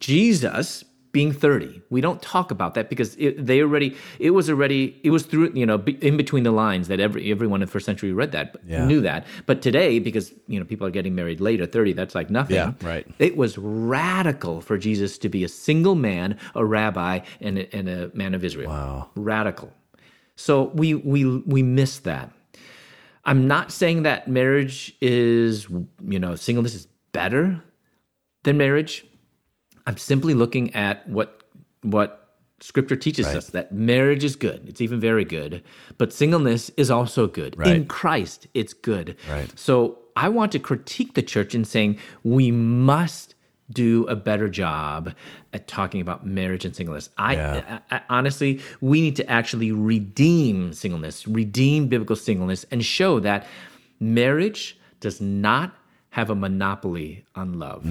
[0.00, 5.00] Jesus being 30 we don't talk about that because it, they already it was already
[5.02, 7.86] it was through you know in between the lines that every everyone in the first
[7.86, 8.84] century read that Yeah.
[8.84, 12.28] knew that but today because you know people are getting married later 30 that's like
[12.28, 13.06] nothing Yeah, right.
[13.18, 17.88] it was radical for jesus to be a single man a rabbi and a, and
[17.88, 19.08] a man of israel Wow.
[19.16, 19.72] radical
[20.38, 22.30] so we we we miss that
[23.24, 25.68] i'm not saying that marriage is
[26.06, 27.62] you know singleness is better
[28.44, 29.04] than marriage
[29.88, 31.42] I'm simply looking at what
[31.80, 34.68] what scripture teaches us that marriage is good.
[34.68, 35.62] It's even very good,
[35.96, 37.56] but singleness is also good.
[37.74, 39.16] In Christ, it's good.
[39.30, 39.50] Right.
[39.58, 43.34] So I want to critique the church in saying we must
[43.70, 45.12] do a better job
[45.52, 47.10] at talking about marriage and singleness.
[47.18, 47.78] I, Yeah.
[47.90, 53.46] I- I- honestly, we need to actually redeem singleness, redeem biblical singleness, and show that
[54.00, 55.74] marriage does not
[56.10, 57.84] have a monopoly on love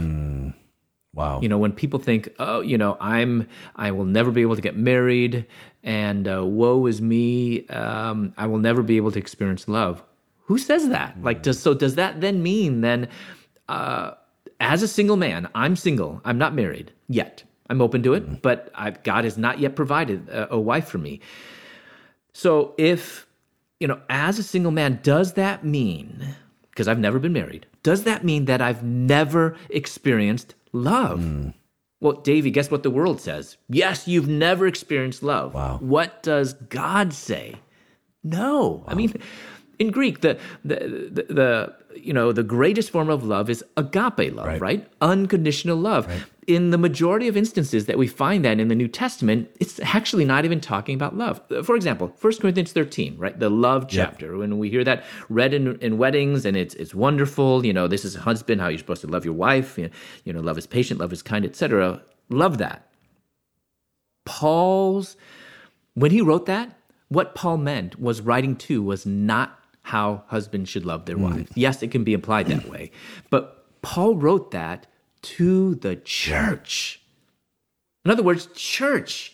[1.14, 1.40] Wow.
[1.42, 4.62] you know when people think oh you know i'm i will never be able to
[4.62, 5.46] get married
[5.84, 10.04] and uh, woe is me um, i will never be able to experience love
[10.46, 13.08] who says that like does so does that then mean then
[13.68, 14.12] uh,
[14.60, 16.22] as a single man i'm single.
[16.26, 17.44] I'm not married yet.
[17.70, 18.36] I'm open to it mm-hmm.
[18.36, 21.20] but I've, god has not yet provided a, a wife for me.
[22.34, 23.28] So if
[23.80, 26.36] you know as a single man does that mean
[26.72, 31.20] because i've never been married does that mean that i've never experienced love?
[31.20, 31.54] Mm.
[32.00, 33.58] Well davey guess what the world says?
[33.70, 35.54] Yes you've never experienced love.
[35.54, 35.78] Wow.
[35.82, 37.56] what does god say?
[38.24, 38.84] No.
[38.88, 39.14] I mean
[39.80, 40.76] in greek the, the
[41.16, 41.74] the the
[42.08, 44.88] you know the greatest form of love is agape love right, Right.
[45.02, 46.08] unconditional love.
[46.48, 50.24] In the majority of instances that we find that in the new testament it's actually
[50.24, 51.42] not even talking about love.
[51.52, 53.38] Uh, for example 1 corinthians 13 right?
[53.40, 54.38] The love chapter.
[54.38, 58.06] When we hear that read in, in weddings and it's it's wonderful you know this
[58.06, 59.90] is a husband how you're supposed to love your wife you
[60.26, 62.80] you know love is patient love is kind etc love that.
[64.26, 65.16] Paul's
[65.94, 66.78] when he wrote that,
[67.10, 71.24] what Paul meant was writing to was not how husbands should love their hmm.
[71.24, 71.52] wives.
[71.56, 72.92] Yes, it can be implied that way.
[73.30, 74.86] But Paul wrote that
[75.22, 77.02] to the church.
[78.04, 79.34] In other words, church,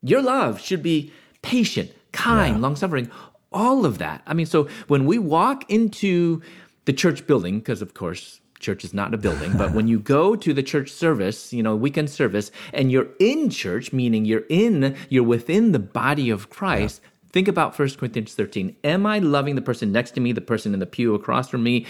[0.00, 1.12] your love should be
[1.42, 3.10] patient, kind, long suffering,
[3.52, 4.22] all of that.
[4.24, 6.42] I mean, so when we walk into
[6.84, 10.36] the church building, because of course, church is not a building, but when you go
[10.36, 14.94] to the church service, you know, weekend service, and you're in church, meaning you're in,
[15.08, 17.00] you're within the body of Christ.
[17.32, 18.76] Think about 1 Corinthians 13.
[18.84, 21.62] Am I loving the person next to me, the person in the pew across from
[21.62, 21.86] me?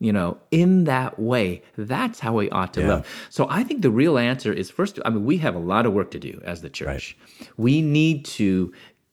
[0.00, 2.88] You know, in that way, that's how we ought to Yeah.
[2.88, 3.06] love.
[3.30, 5.94] So I think the real answer is first, I mean, we have a lot of
[5.94, 7.16] work to do as the church.
[7.56, 8.72] We need to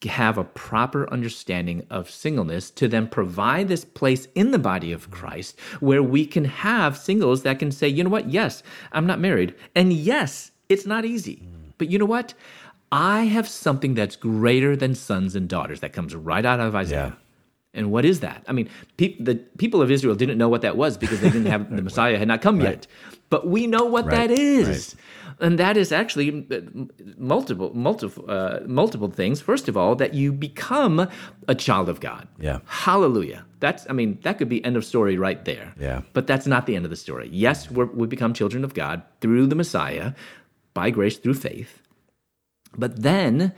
[0.09, 5.11] have a proper understanding of singleness to then provide this place in the body of
[5.11, 8.29] Christ where we can have singles that can say, you know what?
[8.29, 9.53] Yes, I'm not married.
[9.75, 11.43] And yes, it's not easy.
[11.45, 11.73] Mm.
[11.77, 12.33] But you know what?
[12.91, 17.17] I have something that's greater than sons and daughters that comes right out of Isaiah.
[17.73, 18.43] And what is that?
[18.49, 21.45] I mean, pe- the people of Israel didn't know what that was because they didn't
[21.45, 22.85] have the Messiah had not come yet.
[23.29, 24.97] But we know what Right, that is,
[25.39, 26.59] and that is actually uh,
[27.17, 29.39] multiple, multiple, uh, multiple things.
[29.39, 31.07] First of all, that you become
[31.47, 32.27] a child of God.
[32.41, 32.59] Yeah.
[32.65, 33.45] Hallelujah.
[33.61, 35.73] That's, I mean, that could be end of story right there.
[35.79, 36.01] Yeah.
[36.11, 37.29] But that's not the end of the story.
[37.31, 40.11] Yes, we're, we become children of God through the Messiah,
[40.73, 41.80] by grace through faith.
[42.77, 43.53] But then,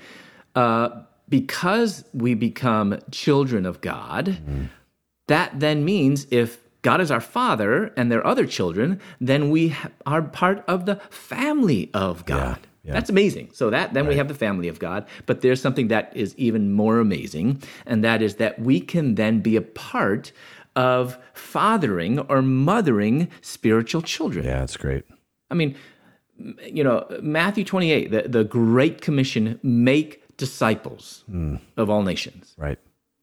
[0.56, 0.90] uh,
[1.30, 4.38] because we become children of God,
[5.28, 9.70] that then means if God is our father and there are other children, then we
[9.70, 12.60] ha- are part of the family of God.
[12.84, 12.94] yeah.
[12.94, 13.50] That's amazing.
[13.54, 16.74] So that then we have the family of God, but there's something that is even
[16.74, 20.34] more amazing, and that is that we can then be a part
[20.76, 24.44] of fathering or mothering spiritual children.
[24.46, 25.06] Yeah, it's great.
[25.50, 25.76] I mean,
[26.38, 31.56] you know, Matthew 28, the, the Great Commission, make disciples hmm.
[31.78, 32.80] of all nations, Right.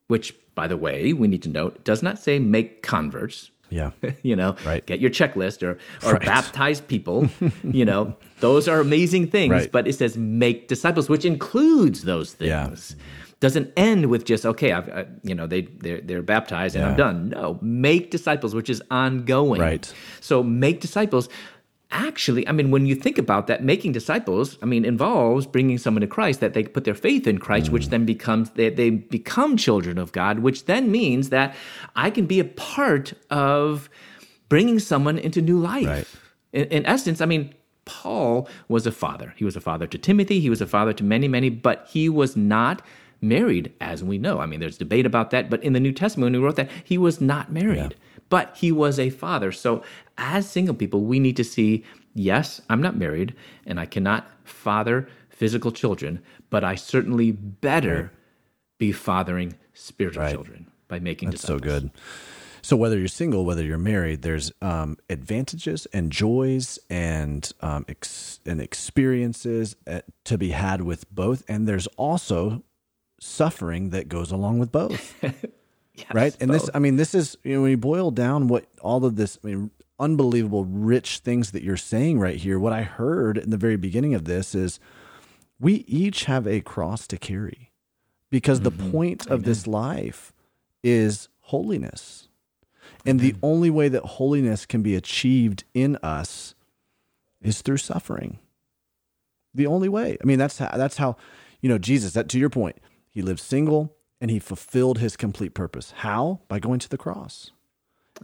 [0.08, 3.50] which, by the way, we need to note, does not say make converts.
[3.68, 3.90] Yeah.
[4.22, 4.84] you know, Right.
[4.84, 6.24] get your checklist or, or Right.
[6.24, 7.28] baptize people.
[7.64, 9.72] you know, those are amazing things, Right.
[9.72, 12.96] but it says make disciples, which includes those things.
[12.96, 13.04] Yeah.
[13.40, 14.72] Doesn't end with just okay.
[14.72, 17.30] I've, I, you know, they they're, they're baptized and I'm done.
[17.30, 19.62] No, make disciples, which is ongoing.
[19.62, 19.90] Right.
[20.20, 21.30] So make disciples.
[21.92, 26.02] Actually, I mean, when you think about that, making disciples, I mean, involves bringing someone
[26.02, 27.90] to Christ that they put their faith in Christ, which Mm.
[27.90, 31.54] then becomes they, they become children of God, which then means that
[31.96, 33.90] I can be a part of
[34.48, 35.86] bringing someone into new life.
[35.86, 36.06] Right.
[36.52, 37.54] In, in essence, I mean,
[37.86, 39.34] Paul was a father.
[39.36, 40.38] He was a father to Timothy.
[40.38, 42.82] He was a father to many, many, but he was not
[43.20, 44.38] married, as we know.
[44.38, 46.70] I mean, there's debate about that, but in the New Testament, when he wrote that,
[46.84, 47.96] he was not married,
[48.28, 49.50] but he was a father.
[49.50, 49.82] So,
[50.20, 53.34] as single people, we need to see yes, I'm not married
[53.66, 58.12] and I cannot father physical children, but I certainly better
[58.78, 60.32] be fathering spiritual Right.
[60.34, 61.60] children by making decisions.
[61.62, 61.90] That's so good.
[62.62, 68.40] So whether you're single, whether you're married, there's um, advantages and joys and um, ex-
[68.44, 72.62] and experiences uh, to be had with both, and there's also
[73.18, 75.14] suffering that goes along with both.
[75.96, 76.36] Yes, right?
[76.40, 76.70] And this.
[76.72, 79.48] I mean, this is you know when you boil down what all of this, I
[79.48, 79.70] mean,
[80.00, 82.58] unbelievable rich things that you're saying right here.
[82.58, 84.80] What I heard in the very beginning of this is
[85.60, 87.70] we each have a cross to carry
[88.30, 88.90] because the mm-hmm.
[88.90, 90.32] point of this life
[90.82, 92.28] is holiness.
[93.04, 93.44] And the mm-hmm.
[93.44, 96.54] only way that holiness can be achieved in us
[97.40, 98.38] is through suffering.
[99.54, 100.16] The only way.
[100.22, 101.16] I mean, that's how, that's how,
[101.60, 102.12] you know, Jesus.
[102.12, 102.76] That to your point,
[103.08, 105.92] he lived single and he fulfilled his complete purpose.
[105.98, 106.40] How?
[106.48, 107.50] By going to the cross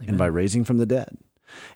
[0.05, 1.17] and by raising from the dead.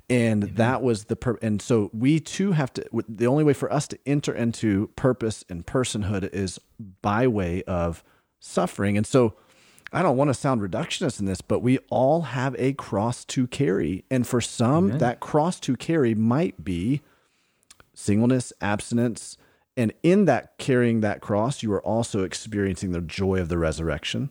[0.09, 0.55] And mm-hmm.
[0.55, 2.85] that was the pur- and so we too have to.
[3.07, 6.59] The only way for us to enter into purpose and personhood is
[7.01, 8.03] by way of
[8.39, 8.97] suffering.
[8.97, 9.35] And so,
[9.93, 13.45] I don't want to sound reductionist in this, but we all have a cross to
[13.45, 17.01] carry, and for some, that cross to carry might be
[17.93, 19.37] singleness, abstinence,
[19.77, 24.29] and in that carrying that cross, you are also experiencing the joy of the resurrection.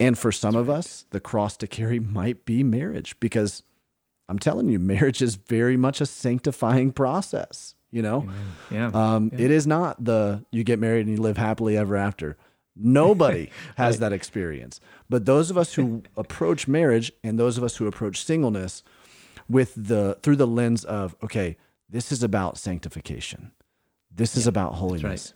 [0.00, 3.62] And for some of us, the cross to carry might be marriage because
[4.28, 7.74] I'm telling you, marriage is very much a sanctifying process.
[7.90, 8.28] You know,
[8.70, 8.90] Yeah.
[8.92, 12.36] um, it is not the you get married and you live happily ever after.
[12.76, 14.78] Nobody has that experience.
[15.08, 18.82] But those of us who approach marriage and those of us who approach singleness
[19.48, 21.56] with the through the lens of okay,
[21.88, 23.52] this is about sanctification.
[24.14, 25.32] This is about holiness.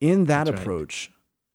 [0.00, 0.60] In that That's right.
[0.60, 1.12] approach,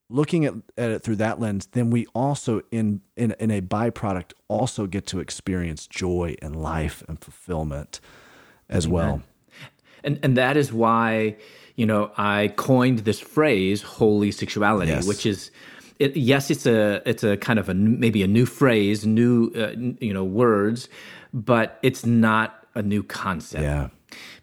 [0.10, 4.34] looking at, at it through that lens, then we also in, in in a byproduct
[4.48, 8.00] also get to experience joy and life and fulfillment
[8.70, 9.22] as well.
[10.04, 11.38] And and that is why,
[11.76, 15.08] you know, I coined this phrase "holy sexuality," Yes.
[15.08, 15.52] which is,
[15.98, 19.72] it, yes, it's a it's a kind of a maybe a new phrase, new uh,
[20.00, 20.90] you know words,
[21.34, 23.64] but it's not a new concept.
[23.64, 23.90] Yeah.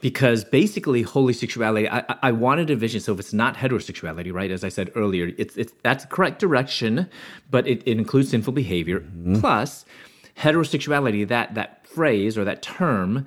[0.00, 3.00] Because basically, holy sexuality, I, I- wanted a vision.
[3.00, 4.50] So if it's not heterosexuality, right?
[4.50, 7.08] As I said earlier, it's it's that's the correct direction,
[7.50, 9.00] but it, it includes sinful behavior.
[9.00, 9.40] Mm-hmm.
[9.40, 9.84] Plus,
[10.38, 13.26] heterosexuality, that that phrase or that term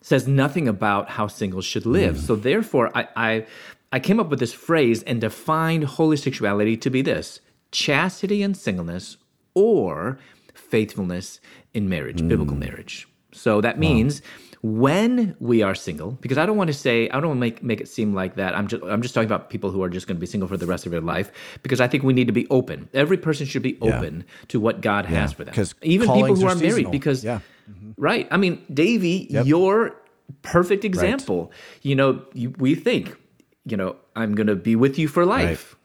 [0.00, 2.16] says nothing about how singles should live.
[2.16, 2.20] Mm.
[2.20, 3.46] So therefore, I, I
[3.92, 7.40] I came up with this phrase and defined holy sexuality to be this:
[7.70, 9.16] chastity and singleness
[9.54, 10.18] or
[10.54, 11.40] faithfulness
[11.74, 12.60] in marriage, biblical mm.
[12.60, 13.08] marriage.
[13.32, 14.20] So that means
[14.62, 17.62] when we are single, because I don't want to say I don't want to make
[17.62, 18.56] make it seem like that.
[18.56, 20.56] I'm just I'm just talking about people who are just going to be single for
[20.56, 21.32] the rest of their life
[21.64, 22.88] because I think we need to be open.
[22.94, 23.96] Every person should be Yeah.
[23.98, 25.52] open to what God has for them.
[25.54, 27.40] 'cause even people who are are married, because Yeah.
[27.70, 27.90] Mm-hmm.
[27.96, 28.28] right.
[28.30, 29.46] I mean, Davey, Yep.
[29.46, 29.96] you're
[30.42, 31.50] perfect example.
[31.82, 33.16] You know, you, we think,
[33.64, 35.76] you know, I'm going to be with you for life.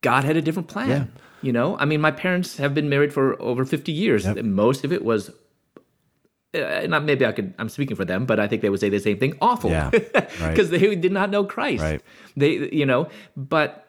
[0.00, 0.88] God had a different plan.
[0.88, 1.04] Yeah.
[1.42, 4.26] You know, I mean, my parents have been married for over 50 years.
[4.42, 5.30] Most of it was,
[6.56, 8.80] Uh, and I- maybe I could, I'm speaking for them, but I think they would
[8.80, 9.70] say the same thing awful.
[9.70, 10.50] Yeah, right.
[10.50, 11.82] Because they did not know Christ.
[11.82, 12.02] Right.
[12.36, 13.82] They, you know, but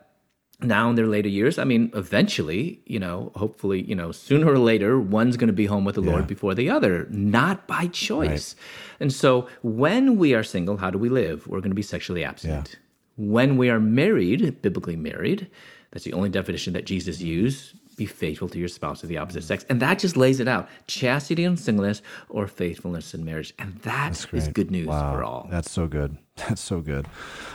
[0.61, 4.57] now in their later years, I mean, eventually, you know, hopefully, you know, sooner or
[4.57, 8.55] later, one's going to be home with the Lord before the other, not by choice.
[8.99, 11.45] And so when we are single, how do we live?
[11.47, 12.75] We're going to be sexually abstinent.
[13.17, 15.47] When we are married, biblically married,
[15.91, 17.73] that's the only definition that Jesus used.
[17.97, 19.65] Be faithful to your spouse of the opposite sex.
[19.69, 23.53] And that just lays it out chastity and singleness or faithfulness in marriage.
[23.59, 24.53] And that is Great.
[24.53, 25.13] good news Wow.
[25.15, 25.47] for all.
[25.51, 26.17] That's so good.
[26.35, 27.07] That's so good.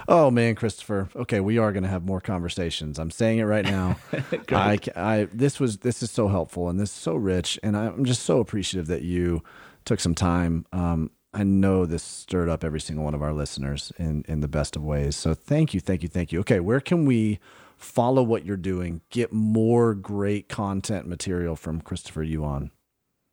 [0.08, 1.08] Oh man, Christopher.
[1.14, 2.98] Okay, we are going to have more conversations.
[2.98, 3.96] I'm saying it right now.
[4.50, 8.04] I, I, this was this is so helpful and this is so rich, and I'm
[8.04, 9.42] just so appreciative that you
[9.84, 10.66] took some time.
[10.72, 14.48] Um, I know this stirred up every single one of our listeners in in the
[14.48, 15.14] best of ways.
[15.14, 16.40] So thank you, thank you, thank you.
[16.40, 17.38] Okay, where can we
[17.82, 22.70] follow what you're doing, get more great content material from Christopher Yuan?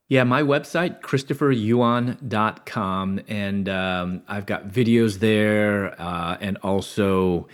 [0.08, 3.20] Yeah, my website, christopheryuan.com.
[3.28, 7.48] And um, I've got videos there uh, and also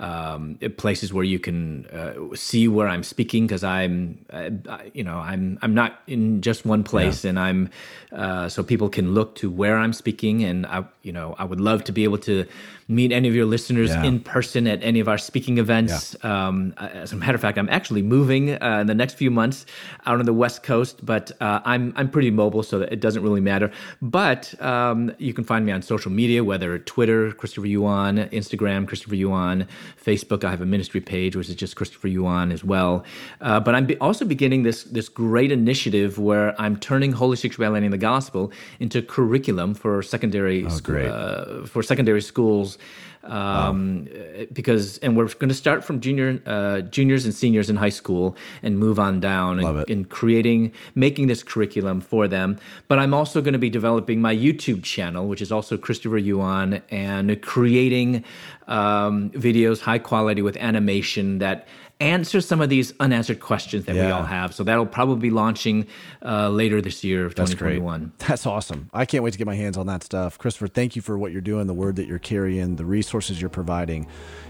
[0.00, 4.50] um, places where you can uh, see where I'm speaking because I'm, uh,
[4.94, 7.30] you know, I'm I'm not in just one place, yeah.
[7.30, 7.70] and I'm
[8.10, 11.60] uh, so people can look to where I'm speaking, and I, you know, I would
[11.60, 12.46] love to be able to
[12.90, 14.04] meet any of your listeners yeah.
[14.04, 16.16] in person at any of our speaking events.
[16.22, 16.48] Yeah.
[16.48, 19.64] Um, as a matter of fact, I'm actually moving uh, in the next few months
[20.06, 23.22] out on the West Coast, but uh, I'm I'm pretty mobile, so that it doesn't
[23.22, 23.70] really matter.
[24.02, 29.14] But um, you can find me on social media, whether Twitter, Christopher Yuan, Instagram, Christopher
[29.14, 29.66] Yuan,
[30.04, 30.44] Facebook.
[30.44, 33.04] I have a ministry page, which is just Christopher Yuan as well.
[33.40, 37.86] Uh, but I'm be- also beginning this this great initiative where I'm turning holy sexuality
[37.86, 42.78] and the gospel into curriculum for secondary oh, uh, for secondary schools
[43.24, 44.46] um, wow.
[44.52, 48.36] because and we're going to start from junior uh, juniors and seniors in high school
[48.62, 52.58] and move on down and, in creating making this curriculum for them
[52.88, 56.80] but i'm also going to be developing my youtube channel which is also christopher yuan
[56.90, 58.24] and creating
[58.68, 61.66] um, videos high quality with animation that
[62.00, 64.06] answer some of these unanswered questions that yeah.
[64.06, 64.54] we all have.
[64.54, 65.86] So that'll probably be launching
[66.24, 68.12] uh, later this year of 2021.
[68.18, 68.90] That's, That's awesome.
[68.92, 70.38] I can't wait to get my hands on that stuff.
[70.38, 73.50] Christopher, thank you for what you're doing, the word that you're carrying, the resources you're
[73.50, 74.06] providing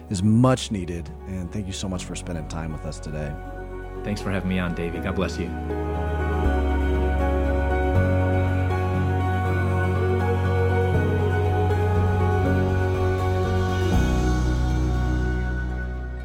[0.09, 1.11] is much needed.
[1.27, 3.33] And thank you so much for spending time with us today.
[4.05, 4.99] Thanks for having me on, Davey.
[4.99, 5.49] God bless you.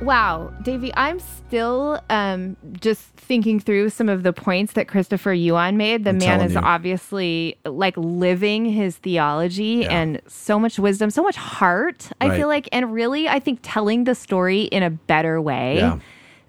[0.05, 5.77] Wow, Davey, I'm still um, just thinking through some of the points that Christopher Yuan
[5.77, 6.03] made.
[6.03, 6.59] The I'm man is you.
[6.59, 9.97] obviously like living his theology Yeah.
[9.97, 12.37] and so much wisdom, so much heart, I Right.
[12.37, 15.77] feel like, and really, I think telling the story in a better way.
[15.77, 15.97] Yeah.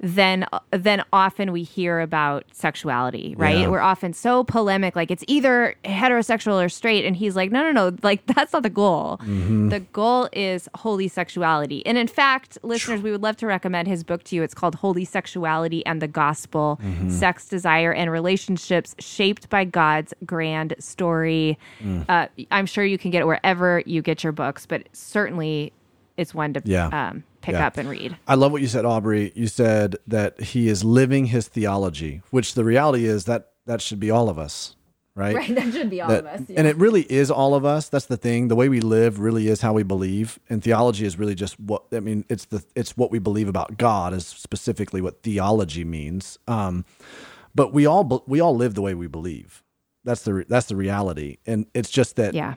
[0.01, 3.61] Than than often we hear about sexuality, right?
[3.61, 3.69] Yeah.
[3.69, 7.73] We're often so polemic, like it's either heterosexual or straight, and he's like, no, no,
[7.73, 9.19] no, like that's not the goal.
[9.23, 9.71] Mm-hmm.
[9.71, 14.05] The goal is holy sexuality, and in fact, listeners, we would love to recommend his
[14.05, 14.43] book to you.
[14.43, 17.11] It's called Holy Sexuality and the Gospel: Mm-hmm.
[17.11, 21.59] Sex, Desire, and Relationships Shaped by God's Grand Story.
[21.83, 22.05] Mm.
[22.09, 25.73] Uh, I'm sure you can get it wherever you get your books, but certainly
[26.17, 26.89] it's one to Yeah.
[26.89, 27.67] um, pick Yeah.
[27.67, 28.17] up and read.
[28.29, 29.33] I love what you said, Aubrey.
[29.35, 33.99] You said that he is living his theology, which the reality is that that should
[34.01, 34.77] be all of us,
[35.15, 35.35] right?
[35.37, 37.89] right, that should be all That- And it really is all of us.
[37.89, 38.49] That's the thing.
[38.49, 41.85] The way we live really is how we believe, and theology is really just what
[41.93, 42.25] I mean.
[42.29, 46.39] It's the it's what we believe about God is specifically what theology means.
[46.49, 46.85] Um,
[47.55, 49.63] but we all we all live the way we believe.
[50.05, 52.55] That's the that's the reality, and it's just that yeah.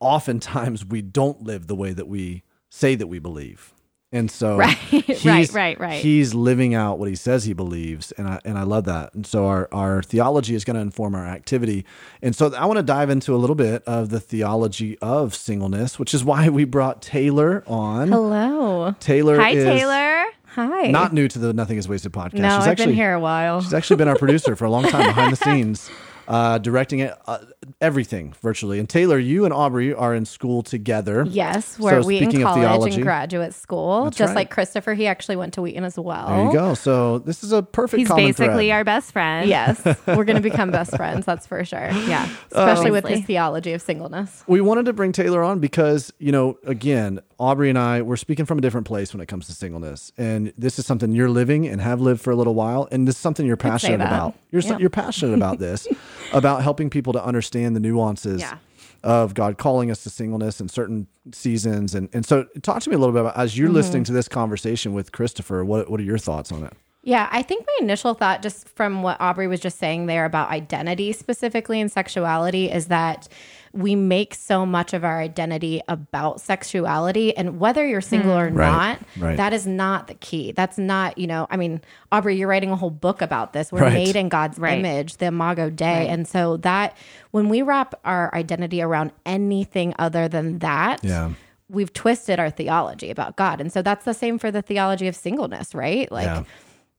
[0.00, 3.73] oftentimes we don't live the way that we say that we believe.
[4.14, 6.00] And so Right, he's- right, right, right.
[6.02, 9.12] He's living out what he says he believes, and I and I love that.
[9.12, 11.84] And so our our theology is going to inform our activity.
[12.22, 15.98] And so I want to dive into a little bit of the theology of singleness,
[15.98, 18.08] which is why we brought Taylor on.
[18.08, 18.94] Hello.
[19.00, 20.24] Taylor Hi, is Taylor.
[20.54, 20.86] Hi.
[20.92, 22.34] not new to the Nothing Is Wasted podcast.
[22.34, 23.60] no, she's I've actually, been here a while.
[23.60, 25.90] She's actually been our producer for a long time behind the scenes,
[26.28, 27.38] uh, directing it, uh,
[27.84, 28.78] everything virtually.
[28.78, 31.24] And Taylor, you and Aubrey are in school together.
[31.28, 34.04] Yes, we're So we in college theology- and graduate school.
[34.04, 34.36] That's just right.
[34.36, 36.28] like Christopher, he actually went to Wheaton as well.
[36.28, 36.74] There you go.
[36.74, 37.98] So this is a perfect.
[37.98, 38.70] He's basically thread.
[38.70, 39.48] our best friend.
[39.48, 41.26] Yes, we're going to become best friends.
[41.26, 41.90] That's for sure.
[41.90, 42.22] Yeah.
[42.24, 42.30] Um,
[42.68, 43.20] especially with Obviously.
[43.20, 44.42] his theology of singleness.
[44.46, 48.46] we wanted to bring Taylor on because, you know, again, Aubrey and I, we're speaking
[48.46, 50.12] from a different place when it comes to singleness.
[50.16, 52.88] And this is something you're living and have lived for a little while.
[52.90, 54.34] And this is something you're passionate about.
[54.50, 55.86] You're, so- you're passionate about this,
[56.32, 58.58] about helping people to understand the nuances Yeah.
[59.02, 61.94] of God calling us to singleness in certain seasons.
[61.94, 63.60] And, and so talk to me a little bit about, as Mm-hmm.
[63.62, 66.72] you're listening to this conversation with Christopher, what, what are your thoughts on it?
[67.06, 70.48] Yeah, I think my initial thought, just from what Aubrey was just saying there about
[70.48, 73.28] identity specifically and sexuality, is that
[73.74, 77.36] we make so much of our identity about sexuality.
[77.36, 78.38] And whether you're single hmm.
[78.38, 79.36] or Right, not, right.
[79.36, 80.52] that is not the key.
[80.52, 83.70] That's not, you know, I mean, Aubrey, you're writing a whole book about this.
[83.70, 83.92] We're Right.
[83.92, 84.78] made in God's Right.
[84.78, 86.08] image, the Imago Dei.
[86.08, 86.96] And so that,
[87.32, 91.30] when we wrap our identity around anything other than that, Yeah.
[91.68, 93.60] we've twisted our theology about God.
[93.60, 96.10] And so that's the same for the theology of singleness, right?
[96.10, 96.42] Like, Yeah.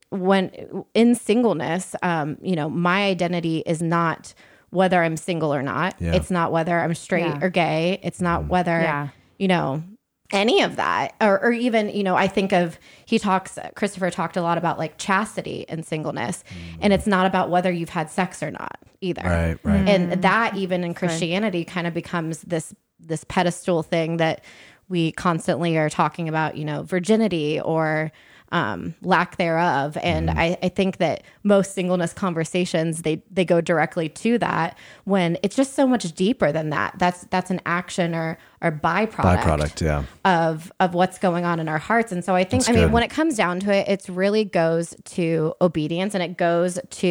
[0.10, 4.34] When in singleness, um, you know, my identity is not
[4.69, 5.95] whether I'm single or not.
[5.99, 6.14] Yeah.
[6.14, 7.40] It's not whether I'm straight Yeah.
[7.41, 7.99] or gay.
[8.03, 9.07] It's not whether, Yeah.
[9.38, 9.84] you know,
[10.32, 14.36] any of that or, or even you know i think of he talks christopher talked
[14.36, 16.77] a lot about like chastity and singleness mm.
[16.82, 20.56] and it's not about whether you've had sex or not either right right and that
[20.56, 24.44] even in christianity kind of becomes this this pedestal thing that
[24.90, 28.11] we constantly are talking about you know virginity or
[28.52, 29.98] um, lack thereof.
[30.02, 30.38] And mm.
[30.38, 35.56] I, I, think that most singleness conversations they they go directly to that when it's
[35.56, 36.96] just so much deeper than that.
[36.98, 41.68] That's that's an action or or byproduct, byproduct, yeah, of of what's going on in
[41.68, 42.12] our hearts.
[42.12, 44.46] And so I think that's I mean when it comes down to it, it's really
[44.46, 47.08] goes to obedience and it goes to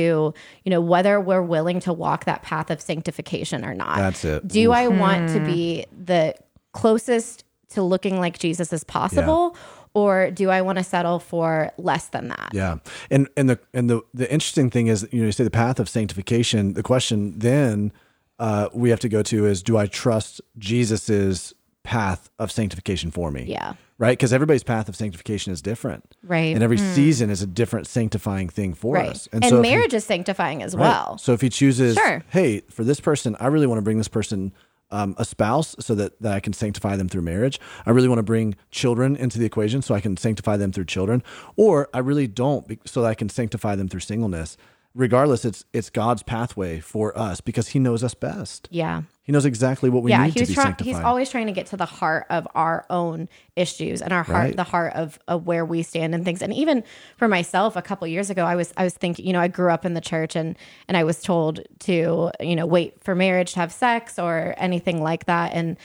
[0.65, 3.97] you know whether we're willing to walk that path of sanctification or not.
[3.97, 4.47] That's it.
[4.47, 4.77] Do Oof.
[4.77, 6.35] I want to be the
[6.73, 9.53] closest to looking like Jesus as possible?
[9.55, 9.61] Yeah
[9.95, 12.51] or do I want to settle for less than that?
[12.53, 12.79] Yeah.
[13.11, 15.81] And and the and the the interesting thing is, you know, you say the path
[15.81, 17.93] of sanctification, the question then
[18.39, 21.55] uh, we have to go to is do I trust Jesus's
[21.85, 23.45] path of sanctification for me?
[23.45, 23.75] Yeah.
[23.97, 24.19] Right?
[24.19, 26.17] Because everybody's path of sanctification is different.
[26.25, 26.53] Right.
[26.53, 26.95] And every mm.
[26.95, 29.11] season is a different sanctifying thing for right.
[29.11, 29.29] us.
[29.33, 30.81] And, and so marriage he, is sanctifying as right.
[30.81, 31.19] well.
[31.19, 32.25] So if he chooses, sure.
[32.31, 34.53] hey, for this person, I really want to bring this person
[34.95, 37.61] um, a spouse so that, that I can sanctify them through marriage.
[37.85, 40.85] I really want to bring children into the equation so I can sanctify them through
[40.87, 41.23] children.
[41.57, 44.57] Or I really don't so that I can sanctify them through singleness
[44.95, 48.69] regardless, it's it's God's pathway for us because He knows us best.
[48.71, 49.03] Yeah.
[49.23, 50.95] He knows exactly what we yeah, need to be try- sanctified.
[50.95, 54.37] He's always trying to get to the heart of our own issues and our heart,
[54.37, 54.57] right.
[54.57, 56.43] the heart of, of where we stand and things.
[56.43, 56.85] And even
[57.17, 59.71] for myself, a couple years ago, I was I was thinking, you know, I grew
[59.71, 60.57] up in the church and
[60.89, 65.03] and I was told to, you know, wait for marriage to have sex or anything
[65.03, 65.55] like that.
[65.55, 65.79] And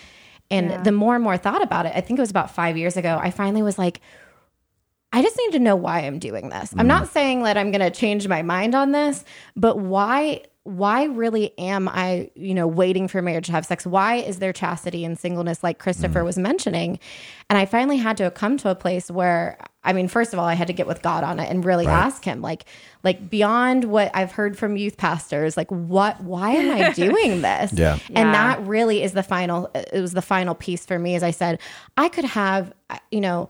[0.52, 0.82] and yeah.
[0.82, 2.98] the more and more I thought about it, I think it was about five years
[2.98, 4.02] ago, I finally was like,
[5.12, 6.74] I just need to know why I'm doing this.
[6.74, 6.82] Mm.
[6.82, 9.24] I'm not saying that I'm going to change my mind on this,
[9.56, 13.88] but why why really am I, you know, waiting for marriage to have sex?
[13.88, 16.26] Why is there chastity and singleness like Christopher mm.
[16.26, 17.00] was mentioning?
[17.50, 20.46] And I finally had to come to a place where I mean, first of all,
[20.46, 22.06] I had to get with God on it and really right.
[22.06, 22.66] ask him like
[23.04, 27.74] like beyond what I've heard from youth pastors, like what why am I doing this?
[27.74, 27.98] yeah.
[28.08, 28.32] And yeah.
[28.32, 31.60] that really is the final it was the final piece for me as I said,
[31.98, 32.74] I could have
[33.10, 33.50] you know,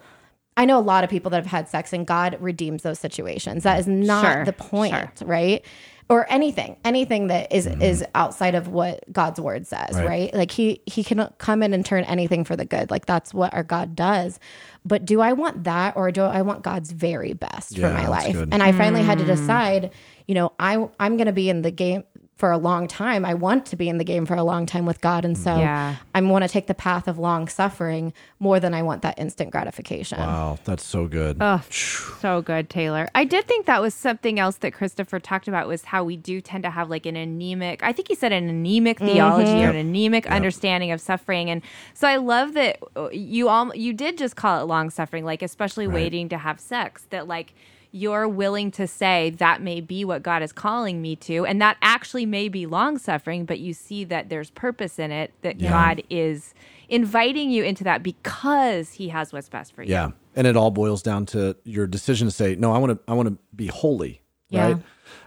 [0.60, 3.64] I know a lot of people that have had sex and God redeems those situations.
[3.64, 5.26] That is not sure, the point, sure.
[5.26, 5.65] right?
[6.10, 7.81] Or anything, anything that is, mm-hmm.
[7.81, 10.06] is outside of what God's word says, right.
[10.06, 10.34] right?
[10.34, 12.91] Like he he can come in and turn anything for the good.
[12.91, 14.38] Like that's what our God does.
[14.84, 18.10] But do I want that or do I want God's very best yeah, for my
[18.10, 18.34] life?
[18.34, 18.49] Good.
[18.52, 19.06] And I finally mm.
[19.06, 19.27] had to mm.
[19.27, 19.91] decide,
[20.27, 22.03] you know, I I'm going to be in the game
[22.40, 23.26] for a long time.
[23.26, 25.26] I want to be in the game for a long time with God.
[25.26, 25.98] And so yeah.
[26.16, 29.52] I want to take the path of long suffering more than I want that instant
[29.52, 30.20] gratification.
[30.20, 31.36] Wow, that's so good.
[31.41, 33.10] Oh, so good, Taylor.
[33.14, 36.40] I did think that was something else that Christopher talked about was how we do
[36.40, 39.07] tend to have like an anemic, I think he said an anemic mm-hmm.
[39.07, 40.34] theology or an anemic yep.
[40.34, 41.49] understanding of suffering.
[41.49, 41.61] And
[41.94, 42.80] so I love that
[43.11, 45.95] you all, you did just call it long suffering, like especially right.
[45.95, 47.53] waiting to have sex, that like,
[47.91, 51.45] you're willing to say that may be what God is calling me to.
[51.45, 55.34] And that actually may be long suffering, but you see that there's purpose in it,
[55.41, 55.70] that yeah.
[55.70, 56.53] God is
[56.88, 59.91] inviting you into that because he has what's best for you.
[59.91, 60.11] Yeah.
[60.36, 63.16] And it all boils down to your decision to say, no, I want to, I
[63.16, 64.22] want to be holy.
[64.49, 64.66] Yeah.
[64.74, 64.78] Right.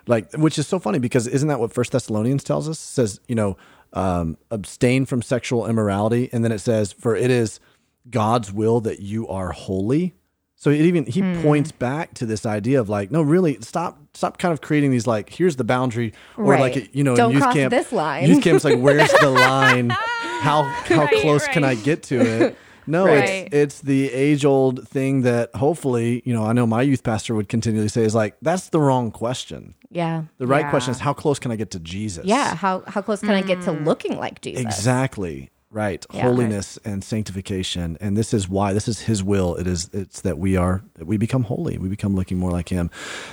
[0.07, 2.79] Like, which is so funny because isn't that what first Thessalonians tells us?
[2.79, 3.57] It says, you know,
[3.93, 6.29] um, abstain from sexual immorality.
[6.33, 7.61] And then it says, for it is
[8.09, 10.15] God's will that you are holy.
[10.63, 11.43] So it even he hmm.
[11.43, 15.09] points back to this idea of like, no, really, stop, stop, kind of creating these
[15.09, 16.77] like, here's the boundary, or right.
[16.77, 18.29] like you know, Don't in youth cross camp, this line.
[18.29, 19.91] Youth camp's like, where's the line?
[19.91, 21.53] How how right, close right.
[21.53, 22.57] can I get to it?
[22.87, 27.03] No, it's it's the age old thing that hopefully, you know, I know my youth
[27.03, 29.75] pastor would continually say is like, that's the wrong question.
[29.91, 30.23] Yeah.
[30.39, 30.71] The right yeah.
[30.71, 32.25] question is how close can I get to Jesus?
[32.25, 32.55] Yeah.
[32.55, 33.39] How how close can mm.
[33.39, 34.63] I get to looking like Jesus?
[34.63, 35.51] Exactly.
[35.73, 36.05] Right.
[36.13, 36.93] Yeah, Holiness right.
[36.93, 37.97] and sanctification.
[38.01, 39.57] And this is why this is his will.
[39.57, 41.79] It is it's that we are that we become holy.
[41.79, 42.91] We become looking more like him.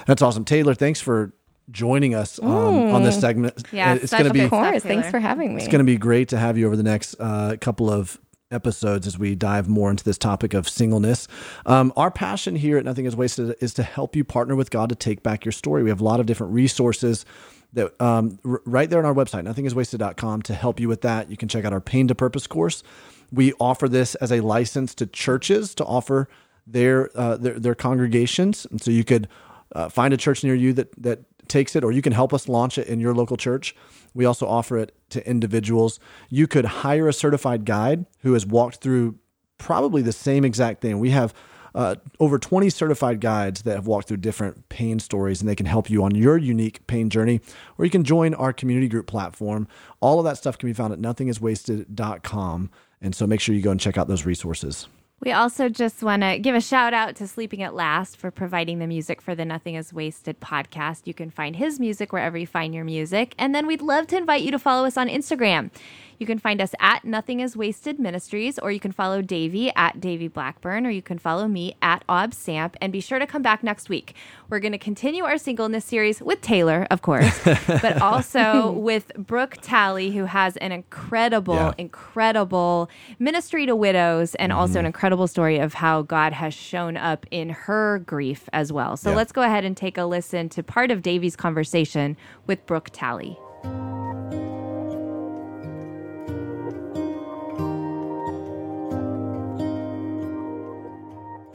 [0.08, 0.46] That's awesome.
[0.46, 1.34] Taylor, thanks for
[1.70, 3.68] joining us um, on this segment.
[3.74, 4.84] Yeah, it's going to be of course.
[4.84, 5.62] Thanks for having me.
[5.62, 8.18] It's going to be great to have you over the next uh, couple of
[8.52, 11.28] episodes as we dive more into this topic of singleness.
[11.66, 14.90] Um, our passion here at Nothing is Wasted is to help you partner with God
[14.90, 15.84] to take back your story.
[15.84, 17.26] We have a lot of different resources
[17.74, 21.30] that um, r- right there on our website, nothingiswasted.com, to help you with that.
[21.30, 22.84] You can check out our Pain to Purpose course.
[23.32, 26.28] We offer this as a license to churches to offer
[26.66, 29.28] their uh, their, their, congregations, and so you could
[29.76, 32.48] uh, find a church near you that that takes it, or you can help us
[32.48, 33.76] launch it in your local church.
[34.14, 36.00] We also offer it to individuals.
[36.30, 39.18] You could hire a certified guide who has walked through
[39.58, 41.00] probably the same exact thing.
[41.00, 41.34] We have
[41.76, 45.66] uh, over 20 certified guides that have walked through different pain stories, and they can
[45.66, 47.42] help you on your unique pain journey.
[47.78, 49.68] Or you can join our community group platform.
[50.00, 52.70] All of that stuff can be found at nothingiswasted.com.
[53.02, 54.88] And so make sure you go and check out those resources.
[55.22, 58.80] We also just want to give a shout out to Sleeping at Last for providing
[58.80, 61.02] the music for the Nothing is Wasted podcast.
[61.08, 63.36] You can find his music wherever you find your music.
[63.38, 65.72] And then we'd love to invite you to follow us on Instagram.
[66.20, 70.02] You can find us at Nothing is Wasted Ministries, or you can follow Davey at
[70.02, 72.76] Davey Blackburn, or you can follow me at Ob Samp.
[72.82, 74.16] And be sure to come back next week.
[74.50, 79.60] We're going to continue our singleness series with Taylor, of course, but also with Brooke
[79.62, 81.74] Tally, who has an incredible, Yeah.
[81.78, 84.88] incredible ministry to widows and also an mm-hmm.
[84.88, 88.98] incredible story of how God has shown up in her grief as well.
[88.98, 89.16] So Yeah.
[89.16, 93.40] let's go ahead and take a listen to part of Davey's conversation with Brooke Talley.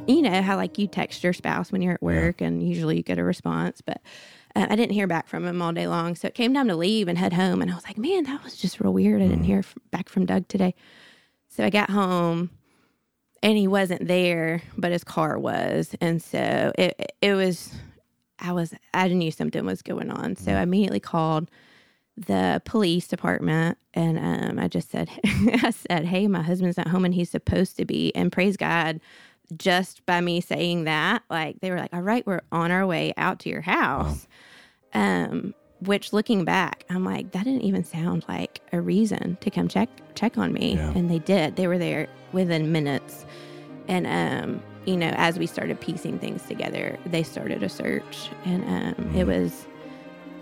[0.07, 3.03] You know how like you text your spouse when you're at work and usually you
[3.03, 4.01] get a response but
[4.57, 6.15] uh, i didn't hear back from him all day long.
[6.15, 8.43] So it came time to leave and head home and i was like man that
[8.45, 9.23] was just real weird.
[9.23, 10.75] I didn't hear f- back from doug today.
[11.49, 12.51] So i got home
[13.43, 15.95] and he wasn't there but his car was.
[16.01, 17.75] And so it it was
[18.39, 20.37] i was i knew something was going on.
[20.37, 21.51] So i immediately called
[22.17, 27.05] the police department and um, I just said, I said, hey, my husband's not home
[27.05, 28.15] and he's supposed to be.
[28.15, 29.01] And praise God,
[29.57, 33.13] just by me saying that, like they were like, all right, we're on our way
[33.17, 34.27] out to your house.
[34.93, 39.69] Um, which looking back, I'm like, that didn't even sound like a reason to come
[39.69, 40.75] check check on me.
[40.75, 40.93] Yeah.
[40.95, 41.57] And they did.
[41.57, 43.27] They were there within minutes.
[43.89, 48.31] And um, you know, as we started piecing things together, they started a search.
[48.45, 49.67] And um, it was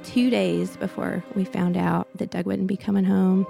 [0.05, 3.47] two days before we found out that Doug wouldn't be coming home.